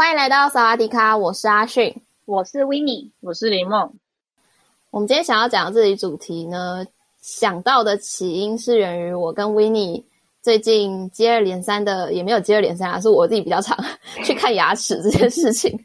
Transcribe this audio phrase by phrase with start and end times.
[0.00, 3.98] 欢迎来到萨瓦迪卡，我是阿迅，我是 Winnie，我是林梦。
[4.90, 6.86] 我们今天想要讲的这集主题呢，
[7.20, 10.02] 想到的起因是源于我跟 Winnie
[10.40, 13.76] 最近接二连三的，也没有接二连三啊，是我自己比较常
[14.24, 15.78] 去看牙齿这件事情。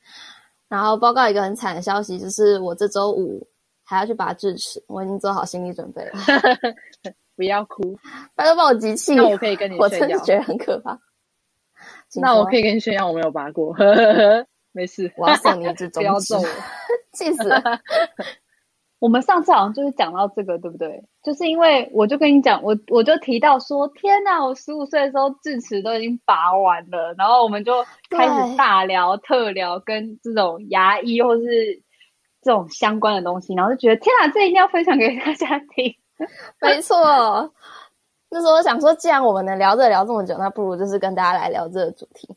[0.68, 3.48] 然后报告一个很惨的消息，就是我这周五
[3.84, 6.12] 还要去拔智齿，我已经做好心理准备了。
[7.34, 7.98] 不要哭，
[8.34, 9.14] 拜托帮我集气。
[9.14, 11.00] 那我可以跟你，我真的觉得很可怕。
[12.20, 13.74] 那我可以跟你炫耀，我没有拔过，
[14.72, 15.10] 没事。
[15.16, 16.44] 我要送你一支中指，不要揍我，
[17.12, 17.62] 气死了！
[18.98, 21.04] 我们上次好像就是讲到这个，对不对？
[21.22, 31.82] 就是因为我就跟你讲，我我就提到说，天哪，我十五岁的时候智齿都已经拔完了，然后我们就开始大聊特聊跟这种牙医或是
[32.40, 35.94] 这种相关的东西，然后就觉得天哪，这一定要分享给大家听。
[36.62, 37.52] 没错。
[38.36, 42.28] 那时候我想说，既然我们能聊这聊这么久，那不如就是跟大家来聊这个主题。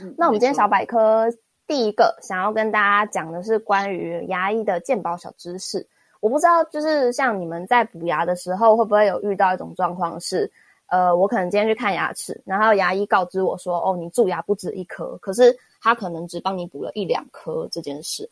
[0.00, 1.26] 嗯，那我们今天小百科
[1.66, 5.86] 第一个想要跟大家讲的是关于牙医的鉴宝小知识。
[6.20, 10.50] 我不知道，就是像你们在补牙的时候，会不会有遇到一种状况是，
[10.86, 18.30] 呃，我可能今天去看牙齿，然后牙医告知我说，哦，你蛀牙不止一颗，可是他可能只帮你补了一两颗这件事，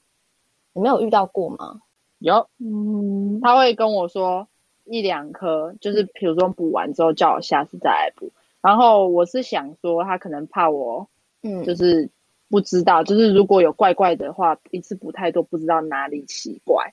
[0.72, 1.82] 你没有遇到过吗？
[2.20, 4.48] 有，嗯，他会跟我说。
[4.84, 8.32] 一两颗，就是比如说补完之后叫我下次再来补。
[8.60, 11.08] 然后我是想说，他可能怕我，
[11.42, 12.10] 嗯，就是
[12.48, 16.92] 不知道，嗯、就是如果有怪怪的话，一次补太多，不知道哪里奇怪。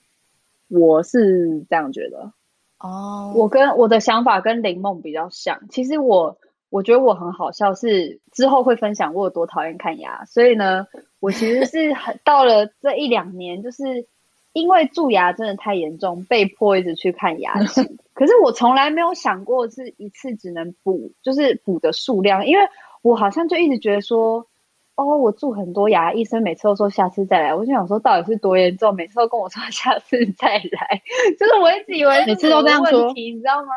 [0.68, 2.32] 我是这样觉得。
[2.80, 5.68] 哦，我跟我的想法跟林梦比较像。
[5.70, 6.38] 其实我
[6.70, 10.26] 我觉得我很好笑，是之后会分享我有多讨厌看牙。
[10.26, 10.88] 所以呢，
[11.20, 14.08] 我其实是很到了这一两年，就是。
[14.54, 17.84] 因为蛀牙真的太严重，被迫一直去看牙 齿。
[18.14, 22.46] 可是我从来没有想过是一次只能补，就是补的数量。
[22.46, 22.64] 因为
[23.02, 24.46] 我好像就一直觉得说，
[24.96, 27.56] 哦，我蛀很多牙，医生每次都说下次再来。
[27.56, 28.96] 我就想说，到底是多严重？
[28.96, 31.02] 每次都跟我说 下次再来，
[31.40, 33.70] 就是我一直以为每次都这样说，你知道吗？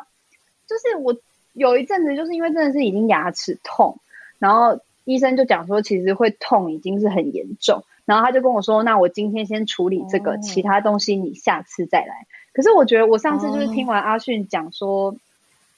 [0.67, 1.15] 就是我
[1.53, 3.99] 有一阵子就是因为真的是已经牙齿痛，
[4.39, 7.85] 然后医生就讲说，其实会痛已经是很严重。
[8.05, 15.17] 然后他就跟我说：“那我今天先处理这个，哦、其他东西你下次再来。”可是我觉得我上次就是听完阿迅讲说，哦、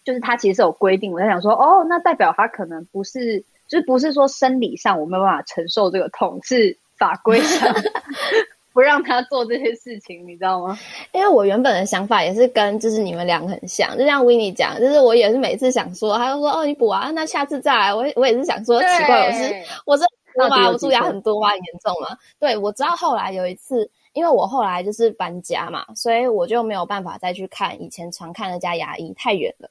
[0.04, 7.74] 就是他其实是有规定，我在想说：“哦，那代表他可能不是，就是不是说生理上我没有办法承受这个痛，是法规上
[8.72, 10.78] 不让他做这些事情，你知道吗？”
[11.12, 19.54] 因为我原本的想法也是跟就是你们两个很像，就像 Winnie 讲，就是我也是每次想说，他就说：“哦，你补啊，那下次再来。”我我也是想说，奇怪，我是
[19.84, 20.04] 我是。
[20.38, 20.68] 多吗？
[20.68, 21.54] 我蛀牙很多吗？
[21.54, 22.16] 严重吗？
[22.38, 29.68] 对，我知道后来有一次，因为我后来就是搬家嘛，所以我就没有办法再去看以前常看的家牙医，太远了，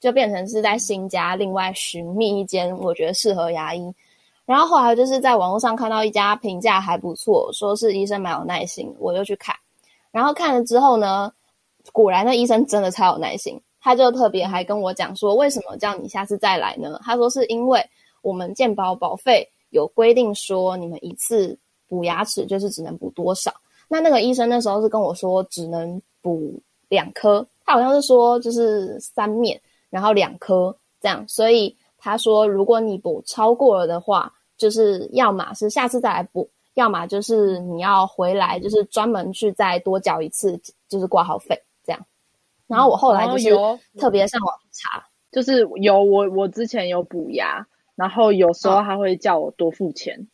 [0.00, 3.94] 就变成是在新家另外寻觅一间我觉得适合牙医。
[4.44, 9.54] 然后后来就是在网络上看到一家评价还不错，说是医生蛮有耐心，我就去看。
[10.12, 11.32] 然后看了之后呢，
[11.92, 16.98] 果然那医生真的超有耐心，他就特别还跟我讲说，为什么叫你下次再来呢？
[17.04, 17.84] 他说是因为
[18.22, 19.46] 我们健保保费。
[19.76, 21.56] 有规定说，你们一次
[21.86, 23.52] 补牙齿就是只能补多少？
[23.88, 29.60] 那那个医生那时候是跟我说只能补两颗，他好像是说就是三面，
[29.90, 31.22] 然后两颗这样。
[31.28, 40.58] 所以他说，如果你补超过了的话，就是要么是下次再来补，要么就是你要回来，就是专门去再多缴一次，
[40.88, 42.06] 就是挂号费这样。
[42.66, 43.50] 然后我后来就是
[44.00, 47.64] 特别上网查，就是有我我之前有补牙。
[47.96, 50.28] 然后有时候他会叫我多付钱，哦、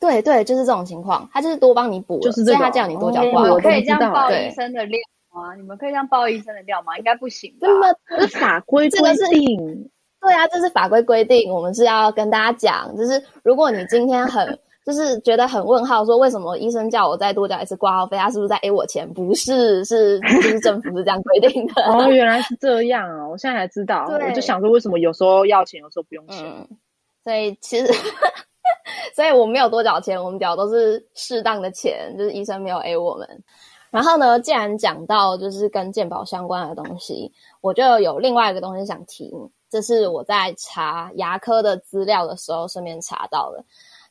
[0.00, 3.50] 对对，就是这种情况，他就是多帮你补，就是所以他叫你多交挂号费。
[3.52, 4.98] 我可以这样报医生的料
[5.32, 5.54] 吗？
[5.54, 6.98] 你们可以这样报医生的料吗？
[6.98, 7.68] 应该不行吧？
[7.68, 7.94] 这么
[8.28, 14.58] 法规规定，对啊，这是法规规定，我们是要跟大家讲，就是如果你今天很。
[14.86, 18.16] 就是觉得很问号，说为什么医生叫我再多交一次挂号费？
[18.16, 19.12] 他是不是在 A 我钱？
[19.12, 21.82] 不是，是 就是政府是这样规定的。
[21.82, 23.28] 哦，原来是这样啊！
[23.28, 24.06] 我现在才知道。
[24.08, 26.46] 对我就想说，为什么有时候要钱，有时候不用钱？
[26.46, 26.68] 嗯、
[27.24, 27.92] 所以其实，
[29.12, 33.28] 所以我没有多缴钱，我们缴都是适当的钱，就是医生没有 A 我们。
[33.90, 39.32] 然后呢，既然讲到就是跟健保相关的东西，我就有另外一个东西想提，
[39.68, 43.64] 这是我在查牙科的资料的时候顺便查到的，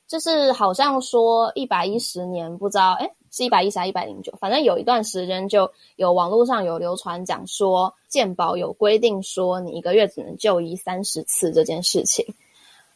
[0.07, 12.25] 就是好像说一百一十年不知道，诶是一百一十还一百零九，反正有一段时间就有网络上有流传讲说健保有规定说你一个月只能就医三十次这件事情。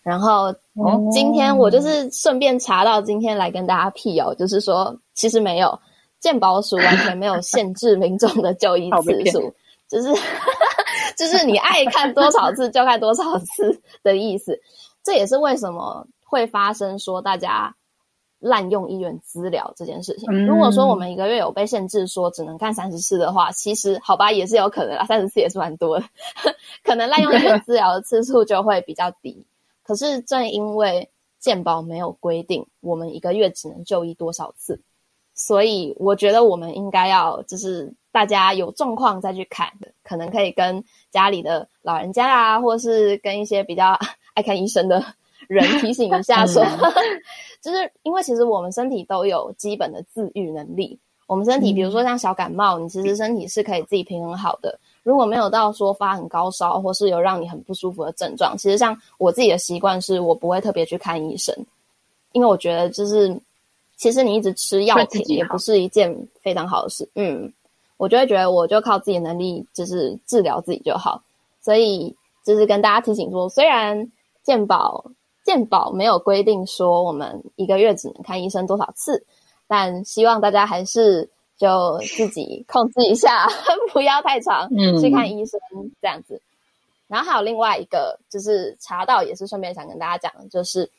[0.02, 0.46] 然后，
[0.76, 5.78] 哦，今天我就是顺便查到，今天来跟大家辟谣，就是说，其实没有，
[6.22, 9.54] 健保署完全没有限制民众的就医次数，
[9.90, 10.08] 就 是
[11.18, 14.58] 就是你爱看多少次就看多少次的意思。
[15.04, 17.76] 这也是为什么会发生说大家
[18.38, 20.46] 滥用医院资料这件事情。
[20.46, 26.06] 如果说我们一个月有被限制说只能看三十次的话，其实好吧，也是有可能啊，三十次也是蛮多的，
[26.86, 29.46] 可能滥用医院资料的次数就会比较低。
[29.84, 31.10] 可是正因为
[31.40, 34.82] 健保没有规定我们一个月只能就医多少次，
[35.34, 39.68] 所以我觉得我们应该要就是大家有状况再去看，
[40.04, 43.98] 可能可以跟家里的老人家啊，或是跟一些比较
[44.36, 45.04] 爱看医生的
[45.50, 46.94] 人提醒一下说，说
[47.60, 54.80] 就是因为其实我们身体都有基本的自愈能力，我们身体比如说像小感冒，你其实身体是可以自己平衡好的。
[55.02, 61.56] 如果没有到说发很高烧，或是有让你很不舒服的症状，其实像我自己的习惯是，我不会特别去看医生，
[62.34, 63.36] 因为我觉得就是
[63.98, 67.10] 其实你一直吃药品也不是一件非常好的事。
[67.16, 67.52] 嗯，
[67.98, 71.22] 我就会觉得我就靠自己的能力，就是治疗自己就好。
[71.60, 74.12] 所以就是跟大家提醒说，虽然
[74.44, 75.04] 健保
[75.50, 79.26] 健保没有规定说我们一个月只能看医生多少次，
[79.68, 81.28] 但希望大家还是。
[81.60, 83.46] 就自己控制一下，
[83.92, 84.70] 不要太常
[85.02, 85.60] 去看医生
[86.02, 86.36] 这样子。
[86.36, 86.42] 嗯、
[87.10, 90.90] 然后还有另外一个，就是查到也是顺便想跟大家讲，就是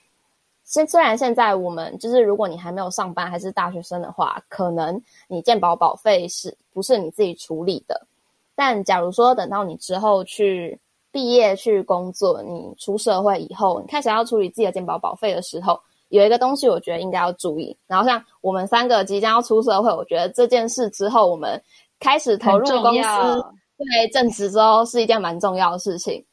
[0.64, 8.06] 现虽然现在我们就是如果你还没有上班还是大学生的话，可能你健保保费是不是你自己处理的？
[8.54, 10.78] 但假如说等到你之后去
[11.12, 15.80] 毕业去工作，你出社会以后，你开始要处理自己的健保保费的时候。
[16.08, 17.76] 有一个东西，我觉得应该要注意。
[17.86, 21.62] 然后像我们三个即将要出社会，我觉得这件事之后，我们
[22.00, 23.44] 开始投入公司，
[23.78, 26.24] 对，正职之后是一件蛮重要的事情。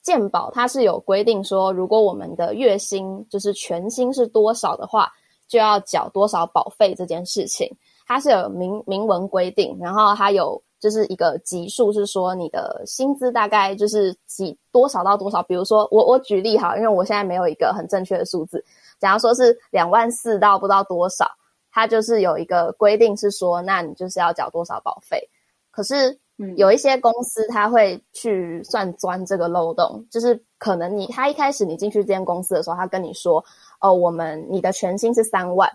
[0.00, 5.12] 健保它是有规定说，如果我们的月薪就是全薪是多少的话，
[5.48, 7.70] 就要缴多少保费这件事情，
[8.06, 9.76] 它是有明明文规定。
[9.78, 15.42] 然后它有就是一个级数，是说你的薪资大概就是几多少到多少。
[15.44, 18.62] 比如说我我举例哈，因为我现在没有一个很正确的数字。
[19.00, 21.26] 假如说是两万四到不知道多少，
[21.72, 25.26] 它就是有一个规定是说，那你就是要缴多少保费。
[25.70, 26.18] 可是
[26.58, 33.42] 有一些公司他会去算钻这个漏洞，就是可能你他一开始你进去这间公司的时候，他跟你说，
[33.80, 35.66] 哦，我们你的全薪是三万，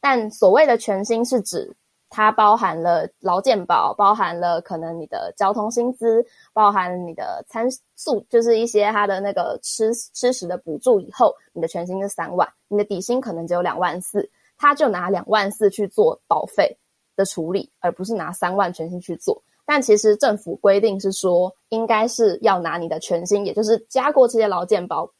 [0.00, 1.76] 但所谓的全薪是指。
[2.10, 16.78] 它包含了劳健保，包含了可能你的交通薪资，包含你的餐宿，就是一些它的那个吃吃食的补助以后，你的全薪是三万，你的底薪可能只有两万四，他就拿两万四去做保费
[17.14, 19.42] 的处理，而不是拿三万全薪去做。
[19.66, 25.10] 但其实政府规定是说，应该是要拿你的全薪，也就是加过这些劳健保，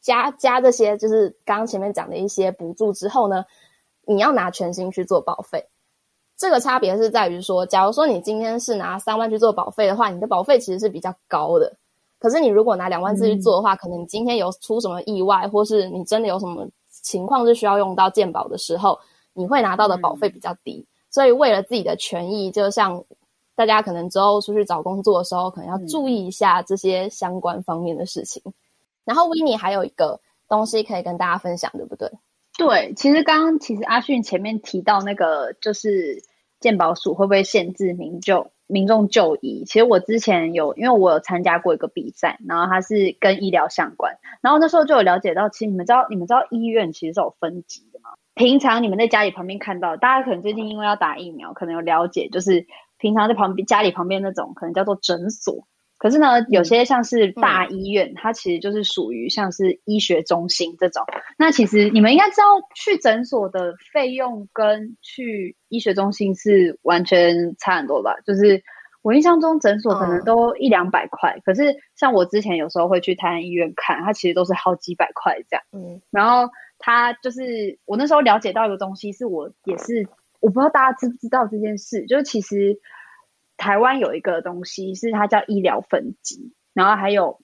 [0.00, 3.44] 加加这些就是刚刚前面讲的一些补助之后呢，
[4.06, 5.66] 你要拿全薪去做保费。
[6.36, 11.72] 这个差别是在于说，假如说你今天是拿三万去做保费的话，你的保费其实是比较高的。
[12.18, 18.98] 可是你如果拿两万四去做的话，嗯、可能你今天有出什么意外，或是你真的有什么情况是需要用到健保的时候，
[19.32, 20.78] 你会拿到的保费比较低。
[20.78, 23.02] 嗯、所以为了自己的权益，就像
[23.54, 28.42] 大家可能之后出去找工作的时候，可能要注意一下这些相关方面的事情。
[28.44, 28.52] 嗯、
[29.04, 32.10] 然后 Winnie 还有一个东西可以跟大家分享，对不对？
[32.58, 36.22] 对，其实刚刚其实阿迅前面提到那个就是
[36.58, 39.64] 健保署会不会限制民就民众就医？
[39.66, 48.10] 其实我之前有，因为我有参加过一个比赛，然后它是跟医疗相关，然后那时候就有了解到，其实你们知道你们知道医院其实是有分级的吗？
[48.34, 52.66] 平常你们在家里旁边看到，大家可能最近因为要打疫苗，可能有了解，就是
[52.98, 55.66] 平常在旁边家里旁边那种可能叫做诊所。
[55.98, 61.02] 可是呢，有些像是大医院，嗯、它其实就是属于像是医学中心这种。
[61.38, 68.14] 那其实你们应该知道，去诊所的费用跟去医学中心是完全差很多吧？
[68.26, 68.62] 就是
[69.00, 75.62] 我印象中诊所可能都一两百块，嗯、可是像我之前有时候会去泰安医院看，它其实都是好几百块这样。
[75.72, 76.46] 嗯，然后
[76.78, 80.06] 它就是我那时候了解到一个东西，是我也是
[80.40, 82.78] 我不知道大家知不知道这件事，就是其实。
[83.56, 87.40] 台湾有一个东西是它叫医疗分级，然后还有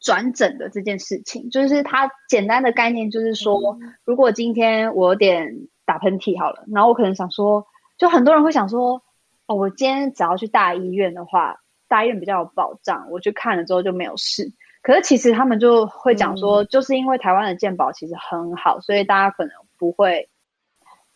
[0.00, 7.66] 转诊的这件事情，就是它简单的概念就是说，如果今天我有点打喷嚏好了，然后我可能想说，
[7.98, 9.02] 就很多人会想说，
[9.46, 14.52] 哦，我今天只要去大医院的话，大医院比较有保障，我去看了之后就没有事。
[14.82, 20.28] 可是其实他们就会讲说，嗯、就是因为台湾的健保其实很好，所以大家可能不会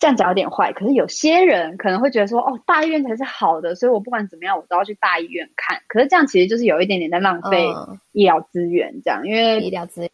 [0.00, 0.72] 这样讲有点坏。
[0.72, 5.80] 可是有些人可能会觉得说，哦，大医院才是好的，所以我不管怎么样，我都要去大医院看。
[5.86, 7.68] 可是这样其实就是有一点点在浪费
[8.10, 10.10] 医疗资源，这样，因为医疗资源。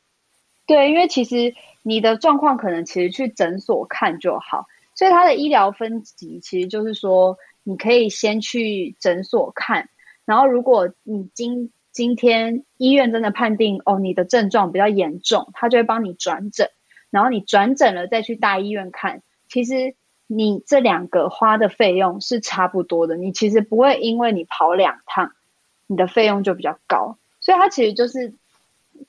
[0.66, 4.66] 对，因为其实你的状况可能其实去诊所看就好，
[4.96, 9.88] 所以它的医疗分级其实就是说，你可以先去诊所看，
[10.24, 16.68] 然后如果你今今天医院真的判定哦，你的症状比较严重，他就会帮你转诊，
[17.10, 19.22] 然后你转诊了再去大医院看。
[19.48, 19.94] 其实
[20.26, 25.32] 你这两个花的费用是差不多的，你其实不会因为你跑两趟，
[25.86, 27.16] 你的费用就比较高。
[27.40, 28.34] 所以它其实就是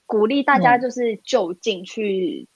[0.05, 2.47] 鼓励大家就是就近去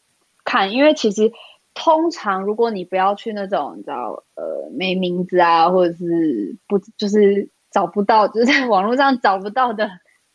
[0.44, 1.32] 看，嗯、因为其实
[1.74, 9.90] 通常如果你不要去那种你知道呃没名字啊，或者是不就是找不到，就是在网络上找不到的。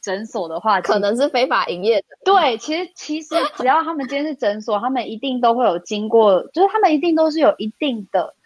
[0.06, 2.06] 诊所的话，可能是非法营业的。
[2.24, 8.36] 对，其实其实只要他们今天是诊所，他们一定都会有经过，就是他们一定都是有一定的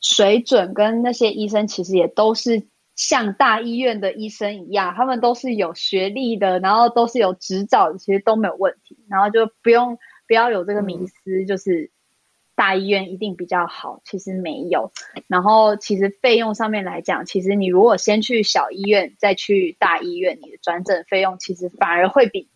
[0.00, 2.66] 水准，跟那些医生其实也都是
[2.96, 11.92] 像大医院的医生一样，他们都是有学历的，然后都是有执照的，其实都没有问题，然后就不用不要有这个迷思，就是。
[12.60, 14.92] 大医院一定比较好，其实没有。
[15.28, 22.50] 然后其实费用上面来讲，其实你如果先去小医院，再去大医院，你的转诊费用其实反而会比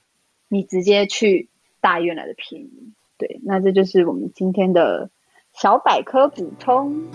[0.48, 1.48] 你直接去
[1.80, 2.92] 大医院来的便宜。
[3.16, 5.08] 对，那这就是我们今天的
[5.54, 7.06] 小百科补充。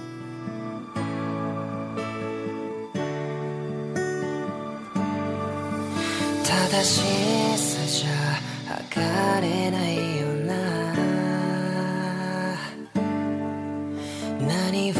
[14.49, 14.93] 何を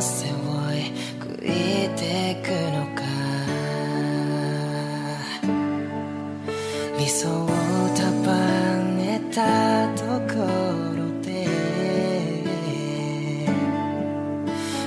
[0.00, 3.00] 背負い食いてくのか。
[7.00, 7.48] 理想を
[7.96, 8.06] 束
[8.98, 10.36] ねたとこ
[10.94, 11.46] ろで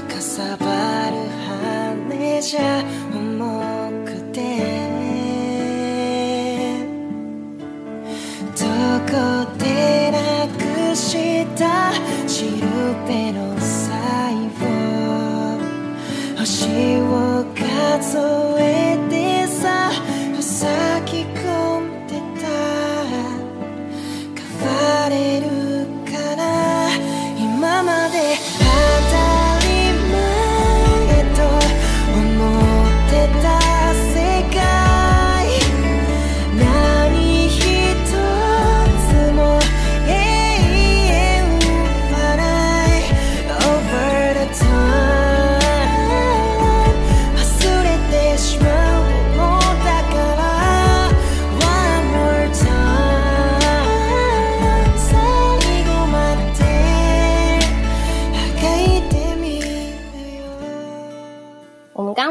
[0.07, 0.65] かさば
[1.09, 1.17] る
[1.47, 4.37] 羽じゃ重くて
[8.55, 8.61] ど
[9.09, 9.11] こ
[9.57, 10.15] でな
[10.55, 11.91] くした
[12.27, 12.67] シル
[13.07, 13.59] ベの
[17.93, 18.82] that's the way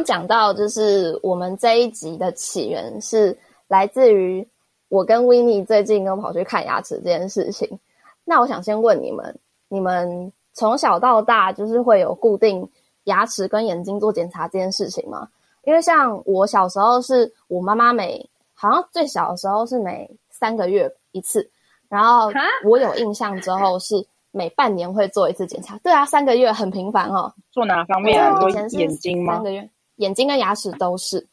[0.02, 3.36] 讲到就是我们这一集的起源是
[3.68, 4.46] 来自于
[4.88, 7.78] 我跟 Winnie 最近都跑去看牙齿这件事情。
[8.24, 12.68] 那我想先问你们，你们从小到大就是会有固定
[13.04, 15.28] 牙齿跟眼睛做检查这件事情吗？
[15.64, 21.48] 因为像我小时候是我妈妈每好像最小的时候是每三个月一次，
[21.88, 22.30] 然后
[22.64, 25.78] 我有印象之后是每半年会做一次检查。
[25.78, 27.32] 对啊，三个月很频繁哦。
[27.50, 28.40] 做哪方面啊？
[28.48, 29.34] 以前是眼睛吗？
[29.34, 29.68] 三个月。
[29.96, 31.26] 眼睛跟牙齿都是，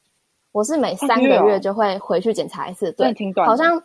[0.52, 2.92] 我是每三个月就会回去检查一次。
[2.94, 3.14] 对，
[3.46, 3.82] 好像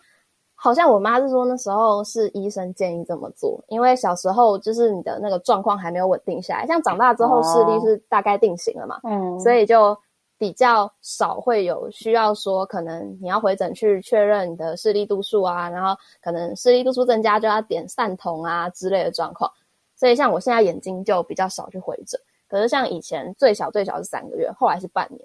[0.55, 9.97] 好像我妈是说那时候是医生建议这么做，因为小时候就是你的那个状况还没有稳定下来，像长大之后视力是大概定型了嘛，嗯，所以就
[10.39, 19.51] 比较少会有需要说可能你要回诊去确认你的视力度数啊，然后可能视力度数增加就要点散瞳啊之类的状况，
[19.95, 22.19] 所以像我现在眼睛就比较少去回诊。
[22.55, 25.21] 可是像以前最小最小是三个月，后来是半年。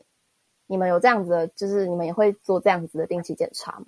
[0.65, 3.85] 你们有这样子的，就是你们也会做这样子的定期检查吗？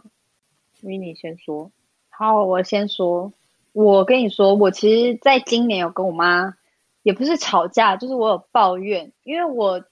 [0.83, 1.71] 维尼先说。
[2.09, 3.33] 好，我先说。
[3.73, 6.53] 我跟你说，我其实在今年有跟我妈，
[7.01, 9.83] 也不是吵架，就是我有抱怨，因为我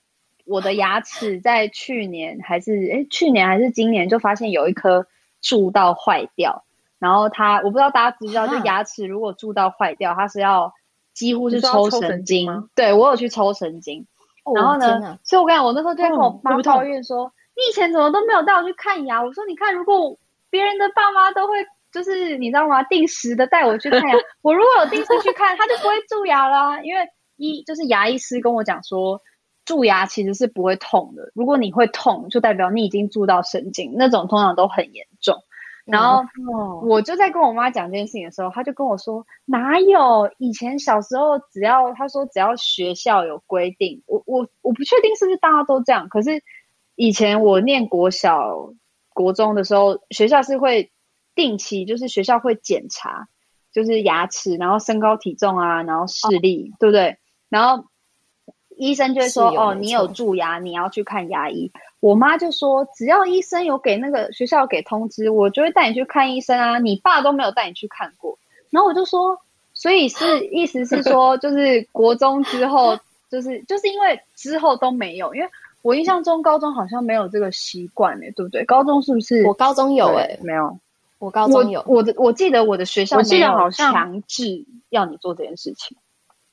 [0.45, 5.07] 我的牙齿在去年还是诶去年还是今年就发现有一颗
[5.41, 6.65] 蛀到坏掉，
[6.99, 10.71] 然后它我不知道大家知不知道，就牙齿如果蛀到坏掉，它是要。
[11.19, 14.07] 几乎是抽神经，经对我有去抽神经，
[14.45, 19.21] 哦、然后呢，所以我跟你讲，我那时候就在跟我妈抱怨说，嗯、你以前怎么都没有带我去看牙？
[19.21, 20.17] 我说，你看，如果
[20.49, 21.55] 别人的爸妈都会，
[21.91, 22.81] 就是你知道吗？
[22.83, 26.81] 定时的带我去看牙， 我如果有定时去看，他就不会蛀牙啦。
[26.83, 27.01] 因为
[27.35, 29.21] 医就是牙医师跟我讲说，
[29.65, 31.29] 蛀牙其实是不会痛的。
[31.35, 35.35] 如果你会痛，就代表你已经蛀到神经，那种通常都很严重。
[35.91, 36.23] 然后
[36.83, 40.29] 我就在跟我妈讲这件事情的时候，她就跟我说：“哪有？
[40.37, 46.07] 以前小时候只要她说只要学校有规定，我我我不确定是不是大家都这样。
[46.09, 46.43] 可是
[46.95, 48.69] 以前我念国小、
[49.13, 50.91] 国中的时候，学校是会
[51.33, 53.27] 定期，就是学校会检查，
[53.73, 57.17] 就是牙齿，然后身高体重啊，然后视力，哦、对不对？
[57.49, 57.85] 然后
[58.77, 66.79] 医生就会说：哦，你有蛀牙，你要去看牙医。”我妈就说：“只要医生有给那个学校给通知，我就会带你去看医生啊。
[66.79, 68.37] 你爸都没有带你去看过。”
[68.71, 69.37] 然后我就说
[69.73, 72.97] ：“所以是意思是说，就是国中之后，
[73.29, 75.49] 就是就是因为之后都没有，因为
[75.81, 78.63] 我印象中高中好像没有这个习惯诶，对不对？
[78.63, 79.45] 高中是不是？
[79.45, 80.77] 我高中有诶、欸，没有，
[81.17, 81.83] 我高中有。
[81.85, 85.97] 我，我的我记得我的学校没有强制要你做这件事情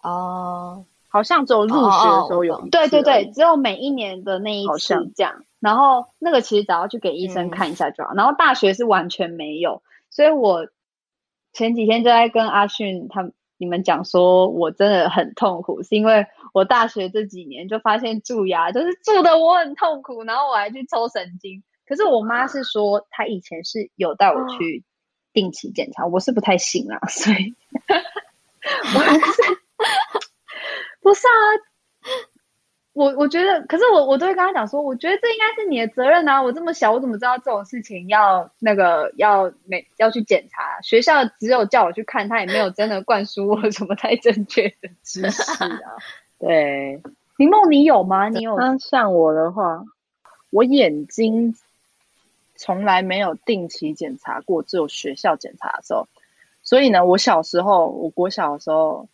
[0.03, 5.45] 哦。”好像只有入学的时候有，对对对，只有每一年的那一次这样。
[5.59, 8.13] 然后那个其实只要去给医生看一下就好。
[8.15, 10.69] 然后大学是完全没有，所以我
[11.53, 21.63] 前几天就在跟阿迅他们你们讲说，我真的很痛苦，是因为我大学这几年就发现蛀牙，就是蛀的我很痛苦，然后我还去抽神经。
[21.89, 24.85] 可是我妈是说，她以前是有带我去
[25.33, 27.55] 定期检查，我是不太信啊，所以
[28.95, 29.23] 我还是。
[31.07, 31.39] 不是啊，
[32.93, 36.43] 我我觉得，可是我我都会跟他讲说，我觉得这应该是你的责任啊！
[36.43, 40.81] 我这么小，我怎么知道这种事情要那个要每要去检查？
[40.83, 45.95] 学校只有叫我去看，他也没有真的灌输我什么太正确的知识啊。
[46.41, 47.01] 对，
[47.37, 48.29] 林梦，你有吗？
[48.29, 48.59] 你有？
[48.81, 49.85] 像我的话，
[50.51, 51.55] 我眼睛
[52.57, 56.09] 从来没有定期检查过，只有学校检查的时候。
[56.65, 59.09] 所以呢，我小时候，我国小的时候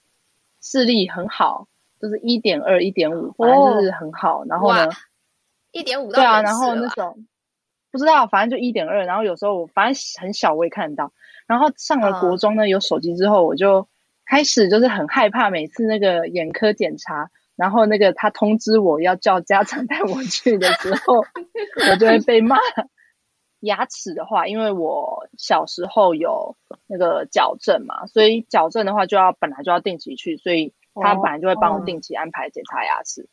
[0.63, 1.67] 视力很好。
[2.03, 4.39] 就是一点二、一点五，反正就是很好。
[4.39, 4.91] Oh, 然后呢，
[5.71, 7.25] 一点五对啊，然后那种
[7.93, 9.05] 不知道，反正就一点二。
[9.05, 11.13] 然后有时候我反正很小，我也看得到。
[11.47, 12.67] 然后上了国中呢，uh.
[12.67, 13.87] 有手机之后，我就
[14.27, 21.25] 开始就是很害怕，每次那个眼科检查，然后那个他通知我要叫家长带我去的时候，
[21.89, 22.57] 我就会被骂。
[23.61, 26.57] 牙齿的话，因为我小时候有
[26.89, 30.75] 那个矫正嘛，所以矫正的话就要本来就要定期去，所以。
[30.95, 33.27] 他本来就会帮我定期安排检查牙齿，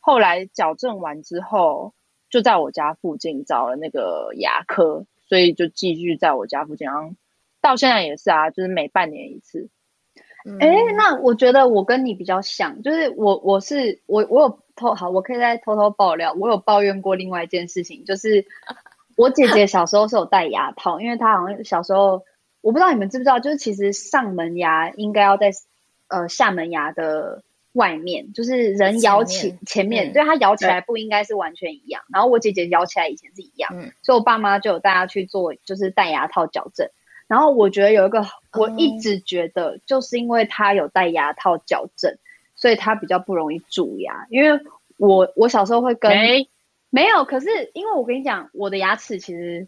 [0.00, 1.94] 后来矫正完之后，
[2.28, 7.14] 就在我家附近找了那个牙科，所以就继续在我家附近，然后
[7.60, 9.68] 到现在也是啊，就是每半年一次。
[10.60, 18.44] 哎、嗯，那我觉得我跟你比较像，就是我我是我我有偷好，我可以再偷偷爆料，我有抱怨过另外一件事情，就是
[19.16, 22.24] 我姐姐小时候是有戴牙套，因为她好像小时候，
[22.60, 25.52] 我不知道你们知不知道，就是其实上门牙应该要在。
[26.08, 32.02] 呃，厦门牙的外面就是人咬起前面，前面对它咬起来不应该是完全一样。
[32.12, 36.88] 然后我姐姐咬起来以前是一样，嗯、所以我爸妈就有带她去做，就是戴牙套矫正。
[37.26, 42.16] 然后我觉得有一个，我一直觉得就是因为他有戴牙套矫正，
[42.54, 44.26] 所以他比较不容易蛀牙。
[44.28, 44.60] 因为
[44.98, 46.48] 我我小时候会跟没，
[46.90, 49.66] 没有，可是因为我跟你讲，我的牙齿其实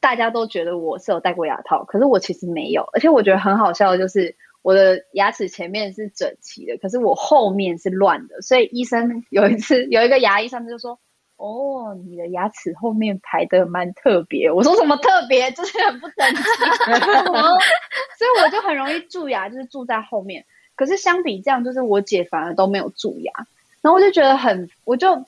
[0.00, 2.88] 大家都觉得我是有戴过牙套，可是我其实没有。
[2.94, 4.34] 而且我觉得很好笑的就是。
[4.62, 10.98] 我的牙齿前面是整齐的，可是我后面是乱的，所以医生 有一次有一个牙医上次就说
[11.38, 15.50] ：“哦，你的牙齿后面排的蛮特别。”我说什么特别？
[15.52, 16.42] 就是很不整齐。
[18.18, 20.44] 所以我就很容易蛀牙，就是蛀在后面。
[20.74, 23.32] 可是相比这样，就是我姐反而都没有蛀牙，
[23.80, 25.24] 然后我就觉得很，我就，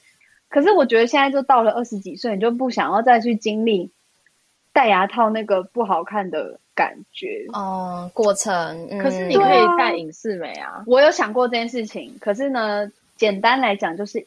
[0.48, 3.90] 可是我觉得现在就到了二十几岁，你就不想要再去经历
[4.72, 6.60] 戴牙套那个不好看的。
[6.80, 8.88] 感觉哦，过程。
[8.90, 10.84] 嗯、可是你可以戴隐适美啊，啊。
[10.86, 14.24] 我有想过这件事情，可是呢，简单来讲就是，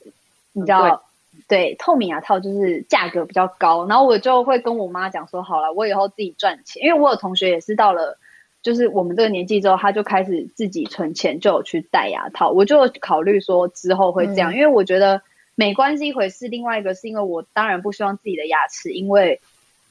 [0.52, 1.04] 你知道，
[1.48, 3.88] 对，对，透明牙套就是价格比较高。
[3.88, 8.20] 然后我就会跟我妈讲说，好了，我以后自己赚钱，因为我有同学也是到了，
[8.62, 12.52] 就是我们这个年纪之后，他就开始自己存钱，就有去戴牙套。
[12.52, 15.20] 我就考虑说之后会这样，嗯、因为我觉得
[15.56, 19.42] 美观是一回事，另外一个是因为我当然不希望自己的牙齿因为。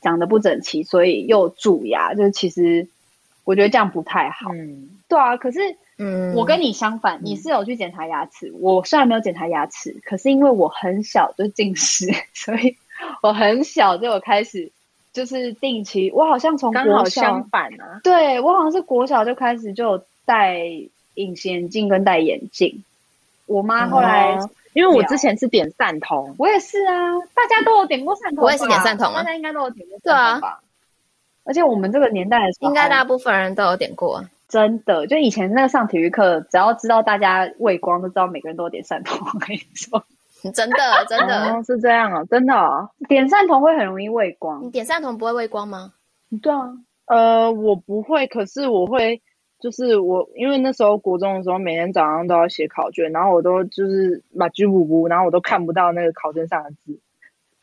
[0.02, 2.86] 长得不整齐，所以又蛀牙，就是其实
[3.44, 4.50] 我觉得这样不太好。
[4.52, 5.36] 嗯，对啊。
[5.36, 5.60] 可是，
[5.98, 8.52] 嗯，我跟你相反，嗯、你是有去检查牙齿。
[8.60, 12.76] 我虽然没有检查牙齿，可是因为我很小就近视， 所以
[13.22, 14.70] 我很小就有开始
[15.12, 16.10] 就是定期。
[16.10, 20.58] 我好像从国小刚好相反啊，对，我好像是国小就开始就有戴
[21.14, 22.82] 隐形眼镜跟戴眼镜。
[23.46, 24.38] 我妈后来。
[24.72, 30.40] 嗯因为我之前是点散瞳，我也是啊，大家都有点过散瞳，我也是点散瞳啊，大家应该都有点过散瞳吧？
[30.40, 30.58] 对啊，
[31.44, 39.18] 而且我们这个年代的时候，应该大部分人都有点过，真的，就以前那个上体育课，只要知道大家畏光，都知道每个人都有点散瞳。
[39.34, 40.02] 我跟你说，
[40.54, 44.64] 真的 真的、哦、是这样啊，真的、哦，点散瞳会很容易畏光。
[44.64, 45.92] 你点散瞳不会畏光吗？
[46.42, 46.72] 对啊，
[47.06, 49.20] 呃，我不会，可是我会，
[49.62, 56.98] 就是我因为那时候国中的时候，每天早上都要写考卷，然后我都就是把举补补，然后我都看不到那个考卷上的字，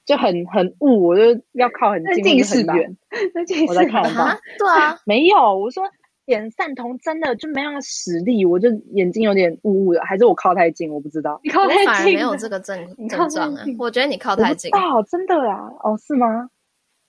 [0.06, 2.98] 就很很雾，我就要靠很近，近视远，
[3.36, 4.26] 那近视我在看得到。
[4.58, 5.84] 对啊， 没有，我说。
[6.26, 10.94] 点散瞳真的就没那个实力，我就眼睛有点雾雾的，还是我靠太近？
[10.94, 11.40] 我不知道。
[11.44, 12.78] 你靠太近，我反而没有这个症
[13.10, 13.66] 症状啊。
[13.80, 14.70] 我觉得你靠太近。
[14.76, 15.68] 哦，真的啊？
[15.84, 16.48] 哦，是吗？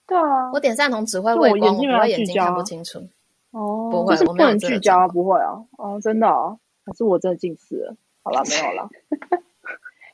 [0.07, 0.51] 对啊。
[0.55, 2.99] 我点散瞳只会畏光，我眼睛看不清楚。
[3.53, 5.67] 哦，不会，就是不能聚焦，不会哦。
[5.79, 7.97] 哦，真的哦，可是我真的近视了？
[8.23, 8.89] 好了，没有了。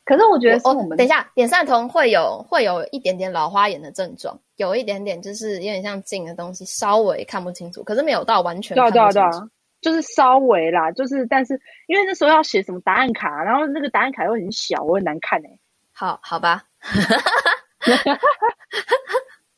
[0.05, 9.13] 可是我觉得是我们哦，等一下，点散瞳会有会有一点点老花眼的症状，有一点点就是有点像近的东西，稍微看不清楚，可是没有到完全看不清楚。
[9.13, 15.59] 对啊对啊对啊，就是稍微啦，就是但是因为那时候要写什么答案卡，然后那个答案卡又很小，我很难看哎、欸。
[15.93, 16.63] 好，好吧。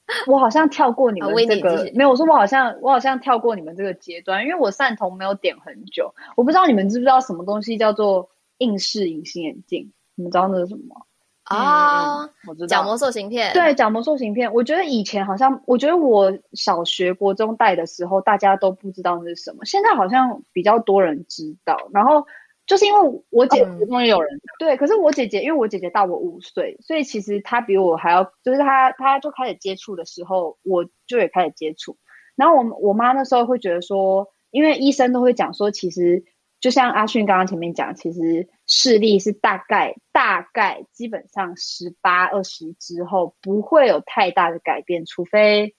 [0.26, 9.92] 我好像跳过你们这个，没有，我说我好像我好像跳过你们这个阶段，因为我散瞳没有点很久，我不知道你们知不知道什么东西叫做硬式隐形眼镜。
[10.14, 11.06] 你们知道那是什么
[11.44, 12.24] 啊？
[12.24, 13.52] 嗯、我知道角膜塑形片。
[13.52, 14.52] 对，角膜塑形片。
[14.52, 19.64] 我觉得以前好像，我觉得我小学、国中戴的时候，大家都不知道那是什么。
[19.64, 21.76] 现在好像比较多人知道。
[21.92, 22.26] 然后
[22.68, 31.96] 就是因为我姐姐中也有人、嗯、对，可是我姐姐因为我姐姐大我五岁，所以其实她比我还要，就是她她就开始接触的时候，我就也开始接触。
[32.36, 36.24] 然后我我妈那时候会觉得说，因为医生都会讲说，其实。
[36.60, 45.76] 就像阿迅刚刚前面讲，其实视力是大概大概基本上十八二十之后不会有太大的改变，除非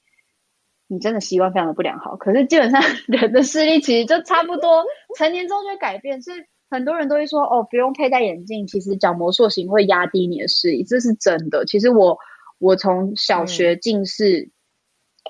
[0.88, 2.15] 你真的习惯非常的不良好。
[2.15, 4.86] 可是基本上 人的视力其实就差不多，
[5.17, 6.21] 成年之后就会改变。
[6.21, 6.38] 所以
[6.69, 11.65] 很多人都会说哦，不用佩戴眼镜，其实角膜塑形会压低你的视力，这是真的。
[11.65, 12.17] 其实我
[12.60, 14.51] 我从小学近视、嗯、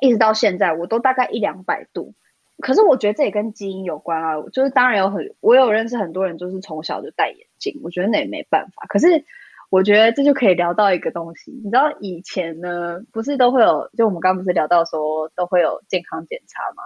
[0.01, 2.13] 一直到现在，我都大概一两百度。
[2.61, 8.85] 可是我觉得这也跟基因有关啊，就是当然有很，我有认识很多人，就是从小就戴眼镜，我觉得那也没办法。
[8.89, 9.23] 可是
[9.69, 16.83] 我觉得这就可以聊到一个东西，你知道以前呢，不是都会有，就我们刚刚不是聊到说都会有健康检查吗？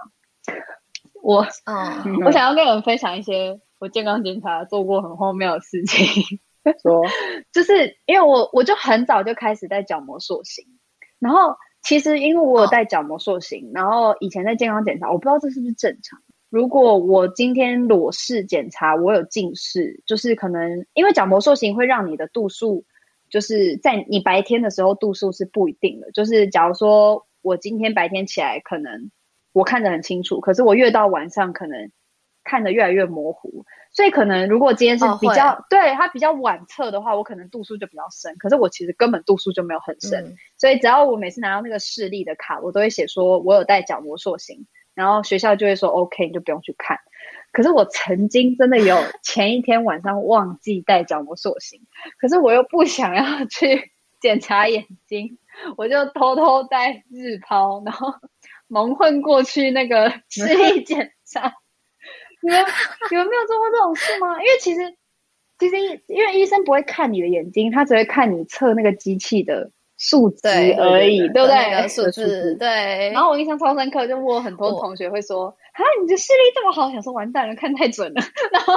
[1.22, 6.40] 我，嗯， 我想要跟你们分享一些我健康检查做过很荒谬的事情，
[6.82, 7.02] 说，
[7.52, 10.64] 就是因为我我就很早就开始戴角膜塑形，
[11.18, 11.54] 然后。
[11.86, 16.18] 其实，因为我有戴角膜塑形，哦，然后以前在健康检查，我不知道这是不是正常。
[16.48, 22.86] 如果我今天裸视检查，我有近视，就是可能因为角膜塑形会让你的度数，
[23.28, 26.10] 就是在你白天的时候度数是不一定的。
[26.12, 29.10] 就是假如说我今天白天起来，可能
[29.52, 31.90] 我看得很清楚，可是我越到晚上，可能
[32.44, 33.64] 看得越来越模糊。
[33.90, 38.36] 所以可能如果今天是比较、哦、对它比较晚测的话，我可能度数就比较深。
[38.38, 46.98] 可是我其实根本度数就没有很深、嗯，所以只要我每次拿到那个视力的卡，我都会写说我有戴角膜塑形，然后学校就会说 OK，你就不用去看。
[47.52, 51.80] 可是我曾经真的有 前一天晚上忘记戴角膜塑形，
[52.18, 55.38] 可是我又不想要去 检查眼睛，
[55.76, 58.12] 我就偷偷戴日抛，然后
[58.66, 61.54] 蒙混过去那个视力检查。
[62.44, 62.62] 你们
[63.10, 64.34] 你们没有做过这种事吗？
[64.34, 64.80] 因为其实
[65.58, 65.78] 其实
[66.08, 71.70] 因为医生不会看你的眼睛，他只会看你测那个机器的数值而已，对，不对？
[71.70, 73.10] 那个数字对。
[73.12, 78.20] 然后我印象超深刻，就我很多同学会说：“啊，你的视力这么好，想说完蛋了，看太准了。”
[78.52, 78.74] 然后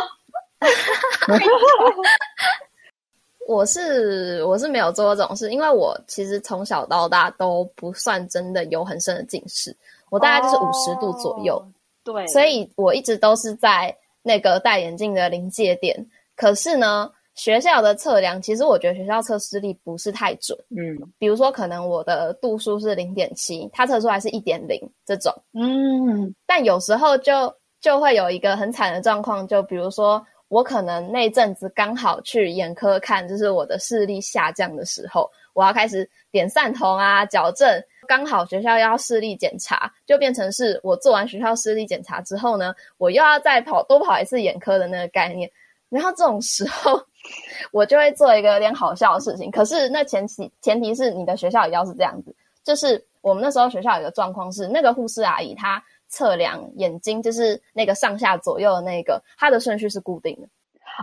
[3.50, 9.76] 我是我是没有做过这种事，因为我其实从小到大都不算真的有很深的近视，
[10.10, 11.56] 我大概就是五十度左右。
[11.56, 11.68] 哦
[12.14, 13.94] 对，所以我一直都是在
[14.24, 15.94] 那个戴眼镜的临界点。
[16.38, 20.58] 可是呢，学校的测量，其实我觉得学校测视力不是太准。
[20.70, 25.34] 嗯，比如说可能我的度数是零点七，它测出来是一点零这种。
[25.54, 37.68] 嗯，但有时候就就会有一个很惨的状况，就比如说我可能那阵子刚好去眼科看，就是我的视力下降的时候，我要开始点散瞳啊，矫正。
[38.08, 45.52] 刚好学校要视力检查，就变成是我做完学校视力检查之后呢，我又要再跑多跑一次眼科的那个概念。
[45.90, 47.02] 然后这种时候，
[47.72, 49.52] 我就会做一个有点好笑的事情。
[49.52, 60.48] 可是那前提前提是你的学校也要是这样子，就是我们那时候学校有个状况是，那个护士阿姨她测量眼睛，就是那个上下左右的那个，她的顺序是固定的。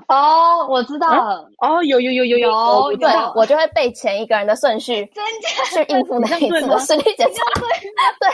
[0.09, 1.49] 哦，我知道了。
[1.59, 2.49] 哦，有有有有有，
[2.93, 5.11] 有对，我就会背前一个人的顺序，
[5.73, 7.45] 去应付那一次的视力检查。
[8.21, 8.29] 对，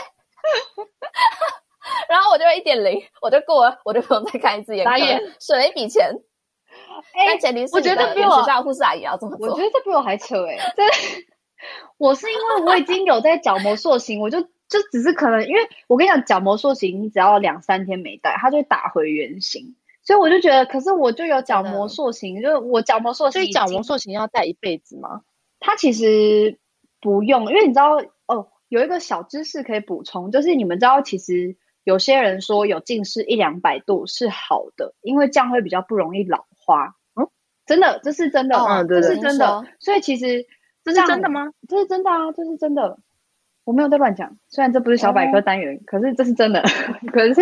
[2.09, 4.97] 然后我就会一点零，我就过了，我就不用再看一次眼科，
[5.39, 6.11] 省了一笔钱。
[7.13, 9.49] 但前提是我觉得比我学校护士阿姨要这么做。
[9.49, 10.73] 我觉得这比我还扯哎、欸！
[10.75, 10.93] 真的，
[11.97, 19.75] 我是因为我已经有在角膜塑形，我就就只是可能，因为我跟你讲，角膜塑形你只要两三天没戴，它就会打回原形。
[20.03, 25.21] 所以我就觉得，可是我就有角膜塑形，就是我角膜塑形，所以角膜塑形要戴一辈子吗？
[25.59, 26.57] 它其实
[26.99, 36.95] 不用，因为你知道哦，有一个小知识可以补充，就是你们知道，其实有些人说有近视一两百度是好的，因为这样会比较不容易老花。
[37.15, 37.29] 嗯，
[37.67, 39.63] 真的，这是真的，嗯，对，这是真的。
[39.79, 40.45] 所以其实
[40.83, 41.51] 这是真的吗？
[41.67, 42.97] 这是真的啊，这是真的。
[43.71, 46.61] 我没有在乱讲，虽然这不是小百科单元，嗯、可是这是真的。
[47.13, 47.41] 可是，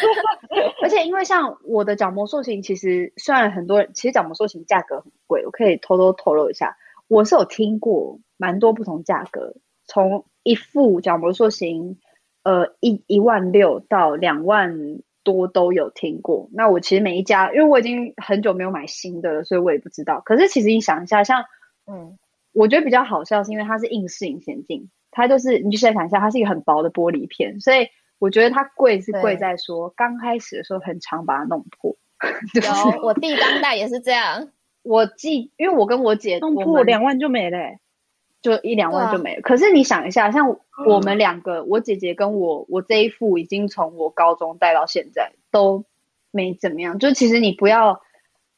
[0.82, 11.98] 而且因为像我的角膜塑形，其实虽然很多人，其实角膜塑形价格很贵，我可以偷偷透露一下，我是有听过蛮多不同价格，从一副角膜塑形，
[12.44, 14.74] 呃，一一万六到两万
[15.22, 16.48] 多都有听过。
[16.54, 20.22] 那我其实每一家，因为我已经很久没有买新的了，所以我也不知道。
[20.24, 21.44] 可是其实你想一下，像
[21.86, 22.16] 嗯，
[22.54, 24.88] 我觉得比较好笑是因为它是硬式隐形镜。
[25.12, 27.86] 它就是，你就现在想一下，它是一个很薄的玻璃片，所以
[28.18, 31.96] 我觉得它贵是贵在说刚开始的时候很常把它弄破。
[32.54, 34.48] 有，我弟当代也是这样。
[34.82, 37.78] 我记，因为我跟我姐弄破两万就没了，欸，
[38.40, 39.42] 就一两万就没了。
[39.42, 45.84] 可是你想一下，像我们两个，嗯，我姐姐跟我，我这一副已经从我高中戴到现在都
[46.30, 46.98] 没怎么样。
[46.98, 48.00] 就其实你不要，